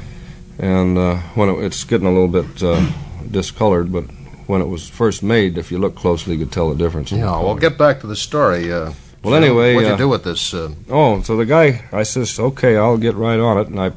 and 0.59 0.97
uh, 0.97 1.15
when 1.35 1.49
it, 1.49 1.63
it's 1.65 1.83
getting 1.83 2.07
a 2.07 2.11
little 2.11 2.27
bit 2.27 2.61
uh, 2.63 2.85
discolored, 3.29 3.91
but 3.91 4.05
when 4.47 4.61
it 4.61 4.67
was 4.69 4.87
first 4.87 5.21
made. 5.23 5.57
If 5.57 5.71
you 5.71 5.77
look 5.77 5.95
closely, 5.95 6.33
you 6.35 6.39
could 6.45 6.51
tell 6.53 6.69
the 6.69 6.75
difference. 6.83 7.11
in 7.11 7.19
the 7.19 7.25
Yeah, 7.25 7.39
well, 7.41 7.55
get 7.55 7.77
back 7.77 7.99
to 8.01 8.07
the 8.07 8.15
story. 8.15 8.71
Uh, 8.71 8.91
Well, 9.23 9.33
Jim. 9.33 9.43
anyway, 9.43 9.75
what'd 9.75 9.89
uh, 9.89 9.93
you 9.93 9.97
do 9.97 10.07
with 10.09 10.23
this? 10.23 10.53
Uh, 10.53 10.69
Oh, 10.89 11.21
so 11.23 11.35
the 11.35 11.45
guy, 11.45 11.81
I 11.91 12.03
says, 12.03 12.39
okay, 12.39 12.77
I'll 12.77 12.97
get 12.97 13.15
right 13.15 13.39
on 13.39 13.57
it, 13.57 13.67
and 13.67 13.79
I 13.79 13.91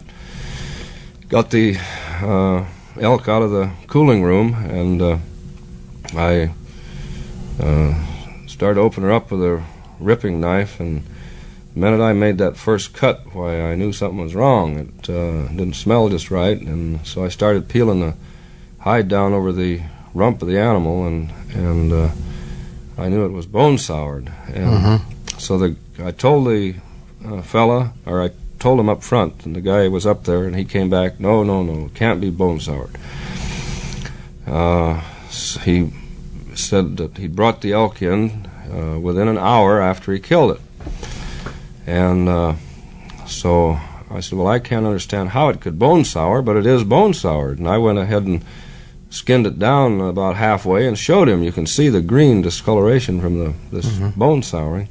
got 1.29 1.51
the 1.51 1.77
uh, 2.23 2.65
elk 3.01 3.29
out 3.29 3.43
of 3.43 3.51
the 3.53 3.71
cooling 3.87 4.25
room, 4.25 4.55
and 4.69 5.01
uh, 5.03 5.17
I 6.17 6.51
uh, 7.63 7.95
started 8.47 8.81
opening 8.81 9.09
her 9.11 9.15
up 9.15 9.31
with 9.31 9.43
a 9.43 9.63
ripping 10.01 10.41
knife, 10.41 10.81
and 10.81 11.03
the 11.75 11.81
minute 11.81 12.03
I 12.03 12.13
made 12.13 12.39
that 12.39 12.57
first 12.57 12.93
cut, 12.95 13.35
why, 13.35 13.61
I 13.61 13.75
knew 13.77 13.93
something 13.93 14.21
was 14.21 14.35
wrong. 14.35 14.77
It 14.79 15.11
uh, 15.11 15.49
didn't 15.49 15.75
smell 15.77 16.09
just 16.09 16.31
right, 16.31 16.61
and 16.61 17.05
so 17.07 17.25
I 17.25 17.29
started 17.29 17.69
peeling 17.69 18.01
the 18.01 18.15
hide 18.81 19.09
down 19.09 19.33
over 19.33 19.53
the 19.53 19.83
rump 20.15 20.43
of 20.43 20.49
the 20.49 20.59
animal, 20.59 21.07
and 21.07 21.31
and 21.55 21.93
uh, 21.93 22.09
I 22.99 23.09
knew 23.09 23.25
it 23.25 23.33
was 23.33 23.47
bone 23.47 23.79
soured, 23.79 24.33
and 24.53 25.01
so 25.39 25.59
the 25.59 25.77
I 26.03 26.11
told 26.11 26.47
the 26.47 26.75
uh, 27.25 27.43
fella, 27.43 27.93
or 28.07 28.23
I 28.23 28.31
told 28.59 28.81
him 28.81 28.89
up 28.89 29.03
front, 29.03 29.47
and 29.47 29.55
the 29.55 29.61
guy 29.61 29.89
was 29.89 30.07
up 30.07 30.25
there, 30.25 30.45
and 30.45 30.57
he 30.57 30.65
came 30.65 30.91
back. 30.91 31.21
No, 31.21 31.43
no, 31.45 31.63
no, 31.63 31.87
it 31.87 31.95
can't 31.95 32.21
be 32.21 32.31
bone 32.31 32.59
soured. 32.61 32.97
Uh, 34.47 35.01
s- 35.29 35.59
he 35.65 35.93
said 36.55 36.97
that 36.97 37.17
he 37.19 37.29
brought 37.29 37.61
the 37.61 37.73
elk 37.73 38.03
in 38.03 38.47
uh, 38.73 38.99
within 38.99 39.29
an 39.29 39.39
hour 39.39 39.81
after 39.81 40.13
he 40.13 40.19
killed 40.19 40.53
it, 40.57 40.61
and 41.87 42.29
uh, 42.29 42.55
so 43.27 43.79
I 44.11 44.21
said, 44.21 44.39
well, 44.39 44.49
I 44.49 44.59
can't 44.59 44.87
understand 44.87 45.31
how 45.31 45.49
it 45.49 45.61
could 45.61 45.79
bone 45.79 46.05
sour, 46.05 46.43
but 46.43 46.57
it 46.57 46.67
is 46.67 46.85
bone 46.85 47.15
soured, 47.15 47.59
and 47.59 47.69
I 47.69 47.79
went 47.79 47.99
ahead 47.99 48.25
and 48.25 48.45
skinned 49.09 49.47
it 49.47 49.59
down 49.59 50.01
about 50.01 50.37
halfway 50.37 50.87
and 50.87 50.97
showed 50.99 51.29
him. 51.29 51.43
You 51.43 51.53
can 51.53 51.67
see 51.67 51.89
the 51.89 52.01
green 52.01 52.43
discoloration 52.43 53.21
from 53.21 53.39
the 53.39 53.55
this 53.73 53.87
bone 54.17 54.43
souring. 54.43 54.89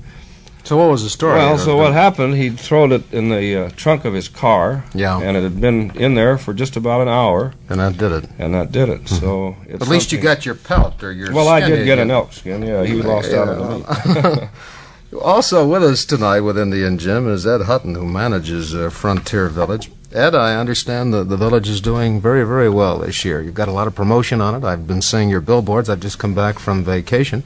so, 0.64 0.78
what 0.78 0.90
was 0.92 1.04
the 1.04 1.10
story? 1.10 1.36
Well, 1.38 1.58
so 1.58 1.78
what 1.78 1.94
happened? 1.94 2.36
He'd 2.36 2.60
thrown 2.60 2.92
it 2.92 3.12
in 3.14 3.30
the 3.30 3.56
uh, 3.66 3.70
trunk 3.76 4.04
of 4.06 4.14
his 4.14 4.28
car, 4.28 4.84
Yeah. 4.94 5.20
and 5.22 5.36
it 5.38 5.44
had 5.44 5.60
been 5.62 5.92
in 5.96 6.16
there 6.16 6.38
for 6.38 6.54
just 6.54 6.76
about 6.76 7.02
an 7.02 7.08
hour, 7.08 7.54
And 7.70 7.80
that 7.80 7.98
did 7.98 8.12
it. 8.12 8.30
and 8.38 8.54
that 8.54 8.72
did 8.72 8.90
it. 8.90 9.08
So 9.10 9.56
it's 9.66 9.82
At 9.82 9.88
least 9.88 10.12
you 10.12 10.20
got 10.20 10.46
your 10.46 10.56
pelt 10.56 11.02
or 11.04 11.12
your. 11.12 11.32
Well, 11.34 11.48
I 11.48 11.62
did 11.62 11.86
get 11.86 11.98
an 12.00 12.12
elk 12.12 12.34
skin. 12.34 12.62
Yeah, 12.62 12.84
he 12.86 13.02
lost 13.02 13.32
out 13.34 13.48
on 13.50 13.58
the 13.84 14.40
meat. 14.40 14.50
Also 15.18 15.68
with 15.68 15.84
us 15.84 16.06
tonight 16.06 16.42
with 16.42 16.58
Indian 16.58 17.00
Jim 17.00 17.28
is 17.28 17.48
Ed 17.48 17.62
Hutton, 17.62 17.96
who 17.96 18.06
manages 18.06 18.76
uh, 18.76 18.92
Frontier 18.92 19.50
Village. 19.50 19.90
Ed, 20.14 20.36
I 20.36 20.56
understand 20.56 21.14
that 21.14 21.30
the 21.30 21.38
village 21.38 21.68
is 21.68 21.82
doing 21.82 22.22
very, 22.22 22.44
very 22.44 22.70
well 22.70 23.00
this 23.00 23.26
year. 23.26 23.42
You've 23.42 23.56
got 23.56 23.68
a 23.68 23.72
lot 23.72 23.88
of 23.88 23.96
promotion 23.96 24.40
on 24.40 24.54
it. 24.54 24.64
I've 24.64 24.86
been 24.86 25.02
seeing 25.02 25.30
your 25.30 25.42
billboards. 25.42 25.90
I've 25.90 26.00
just 26.00 26.20
come 26.20 26.36
back 26.36 26.60
from 26.60 26.84
vacation, 26.84 27.44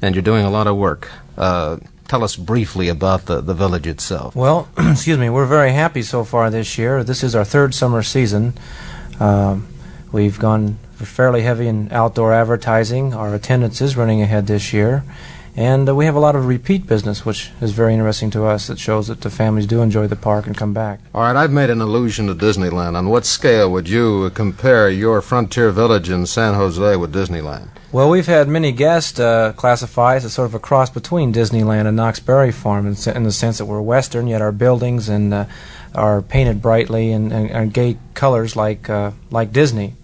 and 0.00 0.14
you're 0.14 0.22
doing 0.22 0.46
a 0.46 0.50
lot 0.50 0.66
of 0.66 0.76
work. 0.76 1.10
Uh, 1.36 1.76
tell 2.08 2.24
us 2.24 2.36
briefly 2.36 2.88
about 2.88 3.26
the, 3.26 3.42
the 3.42 3.54
village 3.54 3.86
itself. 3.86 4.34
Well, 4.34 4.68
excuse 4.78 5.18
me, 5.18 5.28
we're 5.28 5.46
very 5.46 5.72
happy 5.72 6.02
so 6.02 6.24
far 6.24 6.48
this 6.48 6.78
year. 6.78 7.04
This 7.04 7.22
is 7.22 7.34
our 7.34 7.44
third 7.44 7.74
summer 7.74 8.02
season. 8.02 8.54
Um, 9.20 9.66
we've 10.10 10.38
gone 10.38 10.78
fairly 10.94 11.42
heavy 11.42 11.66
in 11.68 11.92
outdoor 11.92 12.32
advertising. 12.32 13.12
Our 13.12 13.34
attendance 13.34 13.82
is 13.82 13.94
running 13.94 14.22
ahead 14.22 14.46
this 14.46 14.72
year. 14.72 15.04
And 15.56 15.88
uh, 15.88 15.94
we 15.94 16.04
have 16.06 16.16
a 16.16 16.20
lot 16.20 16.34
of 16.34 16.46
repeat 16.46 16.86
business, 16.86 17.24
which 17.24 17.52
is 17.60 17.70
very 17.70 17.92
interesting 17.92 18.30
to 18.30 18.44
us. 18.44 18.68
It 18.68 18.78
shows 18.78 19.06
that 19.06 19.20
the 19.20 19.30
families 19.30 19.66
do 19.66 19.82
enjoy 19.82 20.08
the 20.08 20.16
park 20.16 20.46
and 20.48 20.56
come 20.56 20.74
back. 20.74 20.98
All 21.14 21.22
right, 21.22 21.36
I've 21.36 21.52
made 21.52 21.70
an 21.70 21.80
allusion 21.80 22.26
to 22.26 22.34
Disneyland. 22.34 22.96
On 22.96 23.08
what 23.08 23.24
scale 23.24 23.70
would 23.70 23.88
you 23.88 24.30
compare 24.30 24.90
your 24.90 25.22
Frontier 25.22 25.70
Village 25.70 26.10
in 26.10 26.26
San 26.26 26.54
Jose 26.54 26.96
with 26.96 27.14
Disneyland? 27.14 27.68
Well, 27.92 28.10
we've 28.10 28.26
had 28.26 28.48
many 28.48 28.72
guests 28.72 29.20
uh, 29.20 29.52
classify 29.52 30.16
us 30.16 30.24
as 30.24 30.32
sort 30.32 30.46
of 30.46 30.54
a 30.54 30.58
cross 30.58 30.90
between 30.90 31.32
Disneyland 31.32 31.86
and 31.86 31.96
Knott's 31.96 32.18
Berry 32.18 32.50
Farm 32.50 32.88
in, 32.88 32.96
in 33.14 33.22
the 33.22 33.30
sense 33.30 33.58
that 33.58 33.66
we're 33.66 33.80
Western, 33.80 34.26
yet 34.26 34.42
our 34.42 34.50
buildings 34.50 35.08
and 35.08 35.32
uh, 35.32 35.44
are 35.94 36.20
painted 36.20 36.60
brightly 36.60 37.12
and, 37.12 37.32
and, 37.32 37.48
and 37.52 37.72
gay 37.72 37.96
colors 38.14 38.56
like 38.56 38.90
uh, 38.90 39.12
like 39.30 39.52
Disney. 39.52 39.94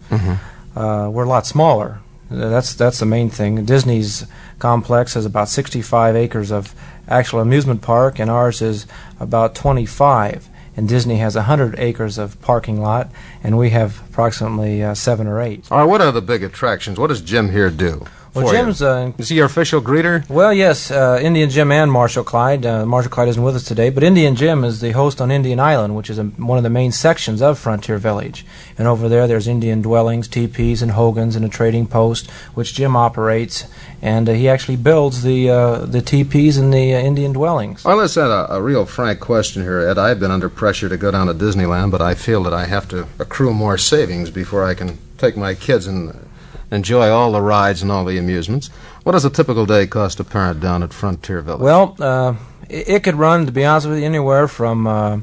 Uh, 0.76 1.10
we're 1.12 1.24
a 1.24 1.28
lot 1.28 1.46
smaller. 1.46 1.98
That's 2.30 2.74
that's 2.74 3.00
the 3.00 3.06
main 3.06 3.28
thing. 3.28 3.64
Disney's 3.64 4.26
complex 4.58 5.14
has 5.14 5.26
about 5.26 5.48
65 5.48 6.14
acres 6.14 6.52
of 6.52 6.74
actual 7.08 7.40
amusement 7.40 7.82
park, 7.82 8.18
and 8.20 8.30
ours 8.30 8.62
is 8.62 8.86
about 9.18 9.54
25. 9.54 10.48
And 10.76 10.88
Disney 10.88 11.16
has 11.16 11.34
100 11.34 11.78
acres 11.78 12.16
of 12.16 12.40
parking 12.40 12.80
lot, 12.80 13.10
and 13.42 13.58
we 13.58 13.70
have 13.70 14.00
approximately 14.08 14.82
uh, 14.82 14.94
seven 14.94 15.26
or 15.26 15.40
eight. 15.40 15.70
All 15.70 15.78
right, 15.78 15.84
what 15.84 16.00
are 16.00 16.12
the 16.12 16.22
big 16.22 16.44
attractions? 16.44 16.98
What 16.98 17.08
does 17.08 17.20
Jim 17.20 17.50
here 17.50 17.70
do? 17.70 18.06
Well, 18.34 18.46
for 18.46 18.54
you? 18.54 18.62
Jim's 18.62 18.80
uh, 18.80 19.12
Is 19.18 19.28
he 19.28 19.36
your 19.36 19.46
official 19.46 19.80
greeter? 19.80 20.28
Well, 20.28 20.52
yes, 20.52 20.90
uh, 20.90 21.18
Indian 21.20 21.50
Jim 21.50 21.72
and 21.72 21.90
Marshal 21.90 22.22
Clyde. 22.22 22.64
Uh, 22.64 22.86
Marshal 22.86 23.10
Clyde 23.10 23.28
isn't 23.28 23.42
with 23.42 23.56
us 23.56 23.64
today, 23.64 23.90
but 23.90 24.04
Indian 24.04 24.36
Jim 24.36 24.62
is 24.62 24.80
the 24.80 24.92
host 24.92 25.20
on 25.20 25.32
Indian 25.32 25.58
Island, 25.58 25.96
which 25.96 26.08
is 26.08 26.18
a, 26.18 26.24
one 26.24 26.56
of 26.56 26.62
the 26.62 26.70
main 26.70 26.92
sections 26.92 27.42
of 27.42 27.58
Frontier 27.58 27.98
Village. 27.98 28.46
And 28.78 28.86
over 28.86 29.08
there, 29.08 29.26
there's 29.26 29.48
Indian 29.48 29.82
dwellings, 29.82 30.28
teepees, 30.28 30.80
and 30.80 30.92
hogans, 30.92 31.34
and 31.34 31.44
a 31.44 31.48
trading 31.48 31.88
post, 31.88 32.30
which 32.54 32.74
Jim 32.74 32.94
operates. 32.94 33.64
And 34.00 34.28
uh, 34.28 34.32
he 34.32 34.48
actually 34.48 34.76
builds 34.76 35.22
the 35.22 35.50
uh, 35.50 35.78
the 35.86 36.00
teepees 36.00 36.56
and 36.56 36.72
the 36.72 36.94
uh, 36.94 37.00
Indian 37.00 37.32
dwellings. 37.32 37.84
Well, 37.84 37.96
let's 37.96 38.16
add 38.16 38.30
a, 38.30 38.54
a 38.54 38.62
real 38.62 38.86
frank 38.86 39.18
question 39.18 39.62
here, 39.62 39.80
Ed. 39.80 39.98
I've 39.98 40.20
been 40.20 40.30
under 40.30 40.48
pressure 40.48 40.88
to 40.88 40.96
go 40.96 41.10
down 41.10 41.26
to 41.26 41.34
Disneyland, 41.34 41.90
but 41.90 42.00
I 42.00 42.14
feel 42.14 42.44
that 42.44 42.54
I 42.54 42.66
have 42.66 42.88
to 42.90 43.08
accrue 43.18 43.52
more 43.52 43.76
savings 43.76 44.30
before 44.30 44.64
I 44.64 44.74
can 44.74 44.98
take 45.18 45.36
my 45.36 45.54
kids 45.54 45.86
and 45.86 46.29
enjoy 46.70 47.08
all 47.08 47.32
the 47.32 47.42
rides 47.42 47.82
and 47.82 47.90
all 47.90 48.04
the 48.04 48.18
amusements. 48.18 48.70
What 49.02 49.12
does 49.12 49.24
a 49.24 49.30
typical 49.30 49.66
day 49.66 49.86
cost 49.86 50.20
a 50.20 50.24
parent 50.24 50.60
down 50.60 50.82
at 50.82 50.92
Frontier 50.92 51.40
Village? 51.42 51.60
Well, 51.60 51.96
uh, 51.98 52.34
it, 52.68 52.88
it 52.88 53.02
could 53.02 53.14
run, 53.16 53.46
to 53.46 53.52
be 53.52 53.64
honest 53.64 53.88
with 53.88 53.98
you, 53.98 54.04
anywhere 54.04 54.46
from 54.46 54.86
uh, 54.86 55.20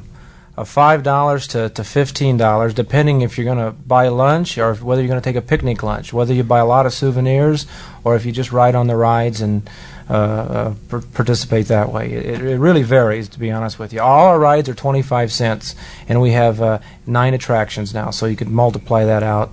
five 0.64 1.02
dollars 1.02 1.46
to, 1.48 1.68
to 1.70 1.84
fifteen 1.84 2.36
dollars, 2.36 2.74
depending 2.74 3.20
if 3.20 3.38
you're 3.38 3.44
going 3.44 3.64
to 3.64 3.70
buy 3.70 4.08
lunch 4.08 4.58
or 4.58 4.74
whether 4.74 5.00
you're 5.00 5.08
going 5.08 5.20
to 5.20 5.24
take 5.24 5.36
a 5.36 5.46
picnic 5.46 5.82
lunch, 5.82 6.12
whether 6.12 6.34
you 6.34 6.42
buy 6.42 6.58
a 6.58 6.66
lot 6.66 6.86
of 6.86 6.92
souvenirs 6.92 7.66
or 8.02 8.16
if 8.16 8.26
you 8.26 8.32
just 8.32 8.50
ride 8.50 8.74
on 8.74 8.88
the 8.88 8.96
rides 8.96 9.40
and 9.40 9.70
uh, 10.10 10.74
uh, 10.90 11.00
participate 11.12 11.66
that 11.66 11.92
way. 11.92 12.10
It, 12.10 12.40
it 12.40 12.58
really 12.58 12.82
varies, 12.82 13.28
to 13.28 13.38
be 13.38 13.50
honest 13.52 13.78
with 13.78 13.92
you. 13.92 14.00
All 14.00 14.26
our 14.28 14.38
rides 14.38 14.68
are 14.68 14.74
twenty-five 14.74 15.30
cents, 15.30 15.76
and 16.08 16.20
we 16.20 16.32
have 16.32 16.60
uh, 16.60 16.80
nine 17.06 17.34
attractions 17.34 17.94
now, 17.94 18.10
so 18.10 18.26
you 18.26 18.34
could 18.34 18.48
multiply 18.48 19.04
that 19.04 19.22
out 19.22 19.50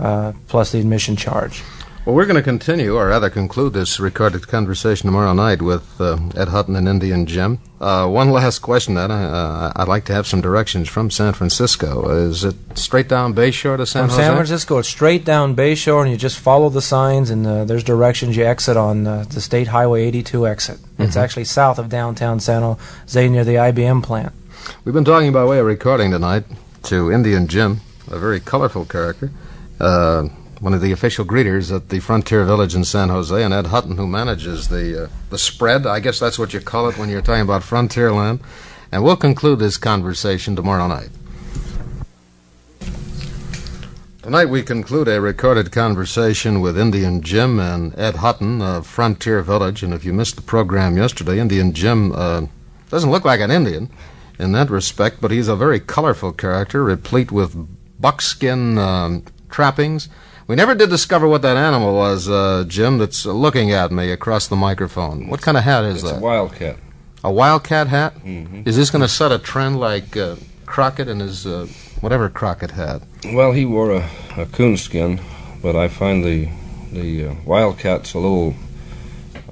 uh, 0.00 0.32
plus 0.48 0.72
the 0.72 0.78
admission 0.80 1.16
charge. 1.16 1.62
Well, 2.06 2.14
we're 2.14 2.24
going 2.24 2.36
to 2.36 2.42
continue, 2.42 2.96
or 2.96 3.08
rather 3.08 3.28
conclude 3.28 3.74
this 3.74 4.00
recorded 4.00 4.48
conversation 4.48 5.06
tomorrow 5.06 5.34
night 5.34 5.60
with 5.60 6.00
uh, 6.00 6.16
Ed 6.34 6.48
Hutton 6.48 6.74
and 6.74 6.88
Indian 6.88 7.26
Jim. 7.26 7.58
Uh, 7.78 8.08
one 8.08 8.30
last 8.30 8.60
question, 8.60 8.96
Ed. 8.96 9.10
I, 9.10 9.22
uh, 9.24 9.72
I'd 9.76 9.86
like 9.86 10.06
to 10.06 10.14
have 10.14 10.26
some 10.26 10.40
directions 10.40 10.88
from 10.88 11.10
San 11.10 11.34
Francisco. 11.34 12.08
Is 12.10 12.42
it 12.42 12.56
straight 12.74 13.06
down 13.06 13.34
Bayshore 13.34 13.76
to 13.76 13.84
San 13.84 14.04
From 14.04 14.10
Jose? 14.10 14.22
San 14.22 14.34
Francisco, 14.34 14.78
it's 14.78 14.88
straight 14.88 15.26
down 15.26 15.54
Bayshore, 15.54 16.00
and 16.02 16.10
you 16.10 16.16
just 16.16 16.38
follow 16.38 16.70
the 16.70 16.80
signs, 16.80 17.28
and 17.28 17.46
uh, 17.46 17.66
there's 17.66 17.84
directions. 17.84 18.34
You 18.34 18.46
exit 18.46 18.78
on 18.78 19.06
uh, 19.06 19.24
the 19.28 19.42
State 19.42 19.68
Highway 19.68 20.04
82 20.06 20.46
exit. 20.48 20.78
It's 20.98 21.16
Mhm. 21.16 21.20
actually 21.22 21.44
south 21.44 21.78
of 21.78 21.90
downtown 21.90 22.40
San 22.40 22.62
Jose 22.62 23.28
near 23.28 23.44
the 23.44 23.58
IBM 23.58 24.02
plant. 24.02 24.32
We've 24.86 24.94
been 24.94 25.04
talking 25.04 25.32
by 25.32 25.44
way 25.44 25.58
of 25.58 25.66
recording 25.66 26.12
tonight 26.12 26.44
to 26.84 27.12
Indian 27.12 27.46
Jim, 27.46 27.82
a 28.10 28.18
very 28.18 28.40
colorful 28.40 28.86
character, 28.86 29.30
uh, 29.80 30.28
one 30.60 30.74
of 30.74 30.82
the 30.82 30.92
official 30.92 31.24
greeters 31.24 31.74
at 31.74 31.88
the 31.88 32.00
Frontier 32.00 32.44
Village 32.44 32.74
in 32.74 32.84
San 32.84 33.08
Jose, 33.08 33.42
and 33.42 33.54
Ed 33.54 33.68
Hutton, 33.68 33.96
who 33.96 34.06
manages 34.06 34.68
the 34.68 35.04
uh, 35.04 35.08
the 35.30 35.38
spread. 35.38 35.86
I 35.86 36.00
guess 36.00 36.18
that's 36.18 36.38
what 36.38 36.52
you 36.52 36.60
call 36.60 36.88
it 36.88 36.98
when 36.98 37.08
you're 37.08 37.22
talking 37.22 37.42
about 37.42 37.62
Frontierland. 37.62 38.40
And 38.92 39.02
we'll 39.04 39.16
conclude 39.16 39.60
this 39.60 39.76
conversation 39.76 40.56
tomorrow 40.56 40.88
night. 40.88 41.10
Tonight 44.22 44.46
we 44.46 44.62
conclude 44.62 45.08
a 45.08 45.20
recorded 45.20 45.72
conversation 45.72 46.60
with 46.60 46.78
Indian 46.78 47.22
Jim 47.22 47.58
and 47.58 47.98
Ed 47.98 48.16
Hutton 48.16 48.60
of 48.60 48.86
Frontier 48.86 49.40
Village. 49.42 49.82
And 49.82 49.94
if 49.94 50.04
you 50.04 50.12
missed 50.12 50.36
the 50.36 50.42
program 50.42 50.96
yesterday, 50.96 51.40
Indian 51.40 51.72
Jim 51.72 52.12
uh, 52.12 52.46
doesn't 52.90 53.10
look 53.10 53.24
like 53.24 53.40
an 53.40 53.50
Indian 53.50 53.88
in 54.38 54.52
that 54.52 54.68
respect, 54.68 55.20
but 55.20 55.30
he's 55.30 55.48
a 55.48 55.56
very 55.56 55.80
colorful 55.80 56.32
character, 56.32 56.84
replete 56.84 57.32
with 57.32 57.56
buckskin 58.00 58.76
um, 58.76 59.24
trappings. 59.50 60.08
We 60.46 60.56
never 60.56 60.74
did 60.74 60.90
discover 60.90 61.28
what 61.28 61.42
that 61.42 61.56
animal 61.56 61.94
was, 61.94 62.28
uh, 62.28 62.64
Jim, 62.66 62.98
that's 62.98 63.24
looking 63.26 63.70
at 63.72 63.92
me 63.92 64.10
across 64.10 64.48
the 64.48 64.56
microphone. 64.56 65.28
What 65.28 65.42
kind 65.42 65.56
of 65.56 65.64
hat 65.64 65.84
is 65.84 66.02
It's 66.02 66.10
a 66.10 66.14
that? 66.14 66.20
wildcat. 66.22 66.76
A 67.22 67.30
wildcat 67.30 67.86
hat? 67.88 68.14
Mhm. 68.24 68.66
Is 68.66 68.76
this 68.76 68.90
going 68.90 69.02
to 69.02 69.08
set 69.08 69.30
a 69.30 69.38
trend 69.38 69.78
like 69.78 70.16
uh, 70.16 70.36
Crockett 70.66 71.06
and 71.08 71.20
his 71.20 71.46
uh, 71.46 71.66
whatever 72.00 72.28
Crockett 72.28 72.72
had? 72.72 73.02
Well, 73.32 73.52
he 73.52 73.64
wore 73.64 73.92
a, 73.92 74.08
a 74.36 74.46
coonskin, 74.46 75.20
but 75.62 75.76
I 75.76 75.88
find 75.88 76.24
the 76.24 76.48
the 76.92 77.26
uh, 77.28 77.34
wildcat's 77.44 78.14
a 78.14 78.18
little 78.18 78.54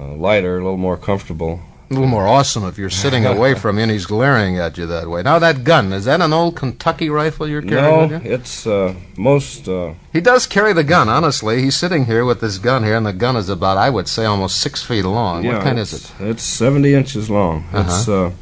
uh, 0.00 0.14
lighter, 0.14 0.58
a 0.58 0.62
little 0.64 0.78
more 0.78 0.96
comfortable, 0.96 1.60
A 1.90 1.94
little 1.94 2.08
more 2.08 2.26
awesome 2.26 2.64
if 2.64 2.76
you're 2.76 2.90
sitting 2.90 3.24
away 3.34 3.54
from 3.54 3.78
him 3.78 3.84
and 3.84 3.92
he's 3.92 4.04
glaring 4.04 4.58
at 4.58 4.76
you 4.76 4.86
that 4.86 5.08
way. 5.08 5.22
Now 5.22 5.38
that 5.38 5.64
gun 5.64 5.92
is 5.92 6.04
that 6.04 6.20
an 6.20 6.32
old 6.34 6.54
Kentucky 6.56 7.08
rifle 7.08 7.48
you're 7.48 7.62
carrying? 7.62 8.10
No, 8.10 8.20
it's 8.22 8.66
uh, 8.66 8.94
most. 9.16 9.68
Uh, 9.68 9.94
he 10.12 10.20
does 10.20 10.46
carry 10.46 10.74
the 10.74 10.84
gun. 10.84 11.08
Honestly, 11.08 11.62
he's 11.62 11.76
sitting 11.76 12.04
here 12.04 12.24
with 12.26 12.40
this 12.40 12.58
gun 12.58 12.84
here, 12.84 12.96
and 12.96 13.06
the 13.06 13.12
gun 13.14 13.36
is 13.36 13.48
about, 13.48 13.78
I 13.78 13.88
would 13.88 14.06
say, 14.06 14.26
almost 14.26 14.60
six 14.60 14.82
feet 14.82 15.04
long. 15.04 15.44
Yeah, 15.44 15.54
what 15.54 15.62
kind 15.62 15.78
is 15.78 15.92
it? 15.94 16.12
It's 16.20 16.42
70 16.42 16.94
inches 16.94 17.30
long. 17.30 17.64
Uh-huh. 17.72 17.80
It's 17.80 18.08
uh, 18.08 18.32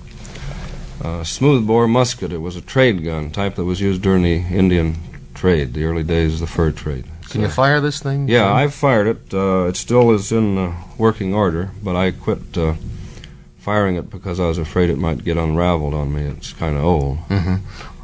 a 1.08 1.24
smoothbore 1.24 1.86
musket. 1.86 2.32
It 2.32 2.38
was 2.38 2.56
a 2.56 2.60
trade 2.60 3.04
gun 3.04 3.30
type 3.30 3.54
that 3.54 3.64
was 3.64 3.80
used 3.80 4.02
during 4.02 4.22
the 4.22 4.36
Indian 4.36 4.96
trade, 5.34 5.74
the 5.74 5.84
early 5.84 6.02
days 6.02 6.34
of 6.34 6.40
the 6.40 6.46
fur 6.48 6.72
trade. 6.72 7.04
Can 7.30 7.40
you 7.42 7.48
fire 7.48 7.80
this 7.80 8.00
thing? 8.00 8.28
Yeah, 8.28 8.52
I've 8.52 8.72
fired 8.74 9.06
it. 9.08 9.34
Uh, 9.34 9.66
it 9.66 9.76
still 9.76 10.12
is 10.12 10.30
in 10.32 10.56
uh, 10.56 10.74
working 10.96 11.34
order, 11.34 11.70
but 11.82 11.96
I 11.96 12.12
quit 12.12 12.56
uh, 12.56 12.74
firing 13.66 13.96
it 13.96 14.08
because 14.08 14.38
I 14.38 14.46
was 14.46 14.58
afraid 14.58 14.90
it 14.90 14.96
might 14.96 15.24
get 15.24 15.36
unraveled 15.36 15.92
on 15.92 16.14
me. 16.14 16.22
It's 16.22 16.52
kind 16.52 16.76
of 16.76 16.84
old. 16.84 17.18
Mm-hmm. 17.28 17.56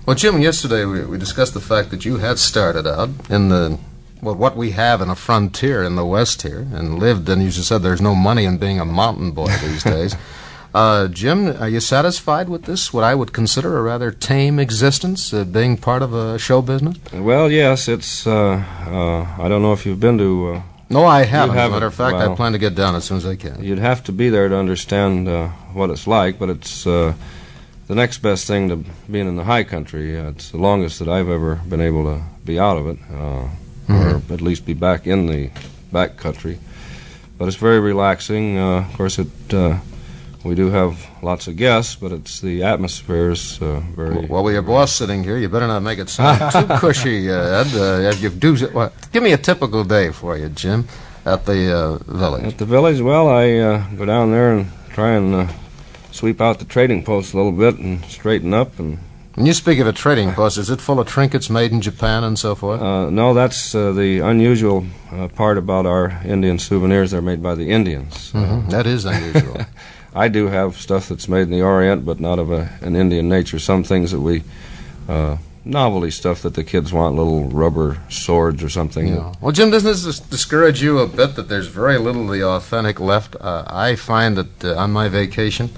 Well, 0.05 0.17
Jim, 0.17 0.41
yesterday 0.41 0.85
we, 0.85 1.05
we 1.05 1.19
discussed 1.19 1.55
the 1.55 1.61
fact 1.61 1.93
that 1.93 2.05
you 2.05 2.17
had 2.17 2.41
started 2.41 2.85
out 2.85 3.11
in 3.31 3.49
the 3.49 3.79
well, 4.21 4.35
what 4.35 4.57
we 4.57 4.73
have 4.73 5.01
in 5.01 5.09
a 5.09 5.15
frontier 5.15 5.85
in 5.85 5.95
the 5.95 6.05
West 6.05 6.43
here, 6.43 6.67
and 6.73 6.99
lived. 6.99 7.29
And 7.29 7.41
you 7.45 7.51
just 7.51 7.69
said 7.69 7.79
there's 7.83 8.01
no 8.01 8.17
money 8.17 8.45
in 8.45 8.59
being 8.59 8.81
a 8.81 8.85
mountain 8.85 9.31
boy 9.31 9.53
these 9.63 9.85
days. 9.85 10.17
Uh, 10.75 11.07
Jim, 11.07 11.55
are 11.61 11.69
you 11.69 11.81
satisfied 11.81 12.49
with 12.49 12.63
this? 12.65 12.95
What 12.95 13.05
I 13.05 13.15
would 13.15 13.35
consider 13.35 13.77
a 13.77 13.83
rather 13.83 14.11
tame 14.11 14.59
existence, 14.59 15.31
uh, 15.35 15.45
being 15.45 15.77
part 15.77 16.01
of 16.01 16.15
a 16.15 16.39
show 16.39 16.63
business. 16.63 16.97
Well, 17.13 17.51
yes, 17.51 17.89
it's. 17.89 18.27
Uh, 18.27 18.65
uh, 18.87 19.27
I 19.39 19.49
don't 19.51 19.61
know 19.61 19.75
if 19.75 19.85
you've 19.85 20.01
been 20.01 20.17
to. 20.17 20.63
Uh, 20.97 21.01
no, 21.01 21.07
I 21.07 21.25
haven't. 21.25 21.57
Haven't. 21.57 21.77
matter 21.77 21.87
of 21.87 21.95
fact, 21.95 22.17
Well, 22.17 22.33
I 22.33 22.37
plan 22.37 22.53
to 22.53 22.59
get 22.59 22.75
down 22.75 22.95
as 22.95 23.05
soon 23.05 23.17
as 23.17 23.27
I 23.27 23.37
can. 23.37 23.63
You'd 23.63 23.79
have 23.79 24.05
to 24.05 24.13
be 24.13 24.29
there 24.29 24.49
to 24.49 24.57
understand 24.57 25.29
uh, 25.29 25.49
what 25.73 25.91
it's 25.91 26.07
like, 26.07 26.39
but 26.39 26.51
it's 26.51 26.87
uh, 26.87 27.15
the 27.89 27.95
next 27.95 28.19
best 28.19 28.47
thing 28.47 28.69
to 28.69 28.77
being 29.11 29.29
in 29.29 29.37
the 29.37 29.45
high 29.45 29.65
country. 29.65 30.19
Uh, 30.19 30.31
it's 30.31 30.51
the 30.51 30.59
longest 30.59 30.99
that 30.99 31.09
I've 31.09 31.29
ever 31.29 31.57
been 31.69 31.81
able 31.81 32.05
to 32.05 32.23
be 32.45 32.59
out 32.59 32.77
of 32.77 32.87
it, 32.87 32.99
uh, 33.13 33.49
or 33.89 34.23
at 34.31 34.41
least 34.41 34.67
be 34.67 34.75
back 34.75 35.07
in 35.07 35.27
the 35.27 35.51
back 35.91 36.17
country. 36.17 36.59
But 37.39 37.49
it's 37.49 37.57
very 37.57 37.81
relaxing. 37.81 38.59
Uh, 38.59 38.87
of 38.89 38.93
course, 38.95 39.19
it. 39.19 39.29
Uh, 40.45 40.49
we 40.49 40.55
do 40.55 40.71
have 40.71 41.07
lots 41.23 41.47
of 41.49 41.57
guests, 41.57 41.95
but 41.97 42.13
it's 42.13 42.41
the 42.41 42.63
atmosphere 42.63 43.31
is 43.31 43.61
uh, 43.63 43.81
very. 43.97 44.27
Well, 44.27 44.43
with 44.45 44.55
your 44.55 44.63
boss 44.63 44.93
sitting 44.93 45.25
here, 45.25 45.37
you 45.39 45.49
better 45.49 45.67
not 45.67 45.81
make 45.83 45.99
it 45.99 46.09
sound 46.09 46.53
too 46.53 46.67
cushy, 46.79 47.31
uh, 47.31 47.65
Ed. 47.65 47.75
Uh, 47.75 48.11
you 48.19 48.29
do, 48.31 48.57
well, 48.75 48.93
give 49.13 49.23
me 49.23 49.33
a 49.33 49.39
typical 49.39 49.85
day 49.85 50.11
for 50.13 50.37
you, 50.37 50.49
Jim, 50.49 50.87
at 51.25 51.45
the 51.47 51.73
uh, 51.75 51.99
village. 52.13 52.45
At 52.45 52.59
the 52.59 52.65
village, 52.67 53.01
well, 53.01 53.29
I 53.29 53.53
uh, 53.59 53.85
go 53.97 54.05
down 54.05 54.31
there 54.33 54.53
and 54.53 54.67
try 54.91 55.11
and 55.13 55.35
uh, 55.35 55.47
sweep 56.11 56.41
out 56.41 56.59
the 56.59 56.65
trading 56.65 57.05
post 57.05 57.35
a 57.35 57.37
little 57.37 57.53
bit 57.53 57.79
and 57.79 58.05
straighten 58.07 58.53
up. 58.53 58.79
And 58.79 58.99
When 59.35 59.47
you 59.47 59.53
speak 59.55 59.79
of 59.79 59.87
a 59.87 59.93
trading 59.93 60.33
post, 60.33 60.59
is 60.59 60.69
it 60.71 60.81
full 60.81 60.99
of 61.01 61.07
trinkets 61.07 61.49
made 61.49 61.73
in 61.73 61.81
Japan 61.81 62.25
and 62.25 62.39
so 62.39 62.55
forth? 62.55 62.81
uh, 62.83 63.09
no, 63.11 63.33
that's 63.35 63.75
uh, 63.75 63.93
the 63.93 64.19
unusual 64.21 64.85
uh, 65.13 65.29
part 65.29 65.57
about 65.57 65.87
our 65.87 66.21
Indian 66.25 66.59
souvenirs. 66.59 67.11
They're 67.13 67.23
made 67.23 67.43
by 67.43 67.55
the 67.55 67.71
Indians. 67.71 68.33
Mhm, 68.33 68.69
That 68.71 68.87
is 68.87 69.05
unusual. 69.05 69.57
I 70.15 70.29
do 70.29 70.49
have 70.49 70.77
stuff 70.77 71.09
that's 71.09 71.29
made 71.29 71.43
in 71.43 71.51
the 71.51 71.63
Orient, 71.63 72.05
but 72.05 72.21
not 72.21 72.39
of 72.39 72.51
a, 72.51 72.71
an 72.81 72.97
Indian 72.97 73.29
nature. 73.29 73.59
Some 73.59 73.85
things 73.85 74.11
that 74.13 74.21
we. 74.21 74.43
Uh, 75.09 75.39
Novelty 75.65 76.11
stuff 76.11 76.43
that 76.43 76.55
the 76.55 76.65
kids 76.65 76.93
want, 76.93 77.15
little 77.15 77.45
rubber 77.45 77.99
swords 78.09 78.65
or 78.65 78.69
something. 78.69 79.07
Yeah. 79.07 79.33
Well, 79.41 79.53
Jim, 79.53 79.71
doesn't 79.71 80.05
this 80.05 80.19
discourage 80.19 80.83
you 80.83 80.99
a 80.99 81.07
bit 81.07 81.37
that 81.37 81.49
there's 81.49 81.69
very 81.69 81.99
little 81.99 82.25
of 82.25 82.33
the 82.33 82.45
authentic 82.45 82.99
left? 82.99 83.37
Uh, 83.41 83.63
I 83.69 83.95
find 83.95 84.37
that 84.37 84.65
uh, 84.65 84.75
on 84.75 84.91
my 84.91 85.09
vacation, 85.09 85.71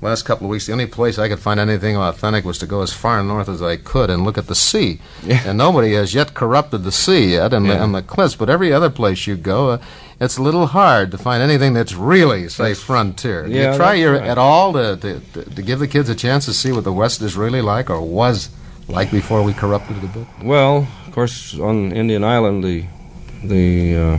last 0.00 0.22
couple 0.22 0.46
of 0.46 0.50
weeks, 0.50 0.66
the 0.66 0.72
only 0.72 0.86
place 0.86 1.18
I 1.18 1.28
could 1.28 1.40
find 1.40 1.58
anything 1.58 1.96
authentic 1.96 2.44
was 2.44 2.58
to 2.58 2.66
go 2.66 2.82
as 2.82 2.92
far 2.92 3.20
north 3.24 3.48
as 3.48 3.60
I 3.60 3.76
could 3.76 4.10
and 4.10 4.22
look 4.22 4.38
at 4.38 4.46
the 4.46 4.54
sea. 4.54 5.00
Yeah. 5.24 5.42
And 5.44 5.58
nobody 5.58 5.94
has 5.94 6.14
yet 6.14 6.34
corrupted 6.34 6.84
the 6.84 6.92
sea 6.92 7.32
yet 7.32 7.52
and, 7.52 7.68
the, 7.68 7.82
and 7.82 7.92
the 7.96 8.02
cliffs, 8.02 8.36
but 8.36 8.48
every 8.48 8.72
other 8.72 8.90
place 8.90 9.26
you 9.26 9.34
go, 9.34 9.70
uh, 9.70 9.78
it's 10.20 10.38
a 10.38 10.42
little 10.42 10.66
hard 10.66 11.10
to 11.10 11.18
find 11.18 11.42
anything 11.42 11.74
that's 11.74 11.94
really, 11.94 12.48
say, 12.48 12.74
frontier. 12.74 13.46
Do 13.46 13.52
yeah, 13.52 13.72
you 13.72 13.76
try 13.76 13.94
your, 13.94 14.14
right. 14.14 14.22
at 14.22 14.38
all 14.38 14.72
to, 14.72 14.96
to, 14.96 15.20
to, 15.44 15.62
give 15.62 15.78
the 15.78 15.88
kids 15.88 16.08
a 16.08 16.14
chance 16.14 16.46
to 16.46 16.54
see 16.54 16.72
what 16.72 16.84
the 16.84 16.92
West 16.92 17.20
is 17.20 17.36
really 17.36 17.60
like 17.60 17.90
or 17.90 18.00
was 18.00 18.50
like 18.88 19.10
before 19.10 19.42
we 19.42 19.52
corrupted 19.52 19.98
it 19.98 20.04
a 20.04 20.08
bit? 20.08 20.26
Well, 20.42 20.88
of 21.06 21.12
course, 21.12 21.58
on 21.58 21.92
Indian 21.92 22.24
Island, 22.24 22.64
the 22.64 22.86
the 23.44 23.96
uh, 23.96 24.18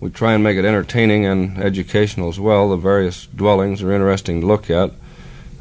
we 0.00 0.10
try 0.10 0.32
and 0.34 0.42
make 0.42 0.56
it 0.56 0.64
entertaining 0.64 1.26
and 1.26 1.58
educational 1.58 2.28
as 2.28 2.40
well. 2.40 2.70
The 2.70 2.76
various 2.76 3.26
dwellings 3.26 3.82
are 3.82 3.92
interesting 3.92 4.40
to 4.40 4.46
look 4.46 4.68
at, 4.68 4.90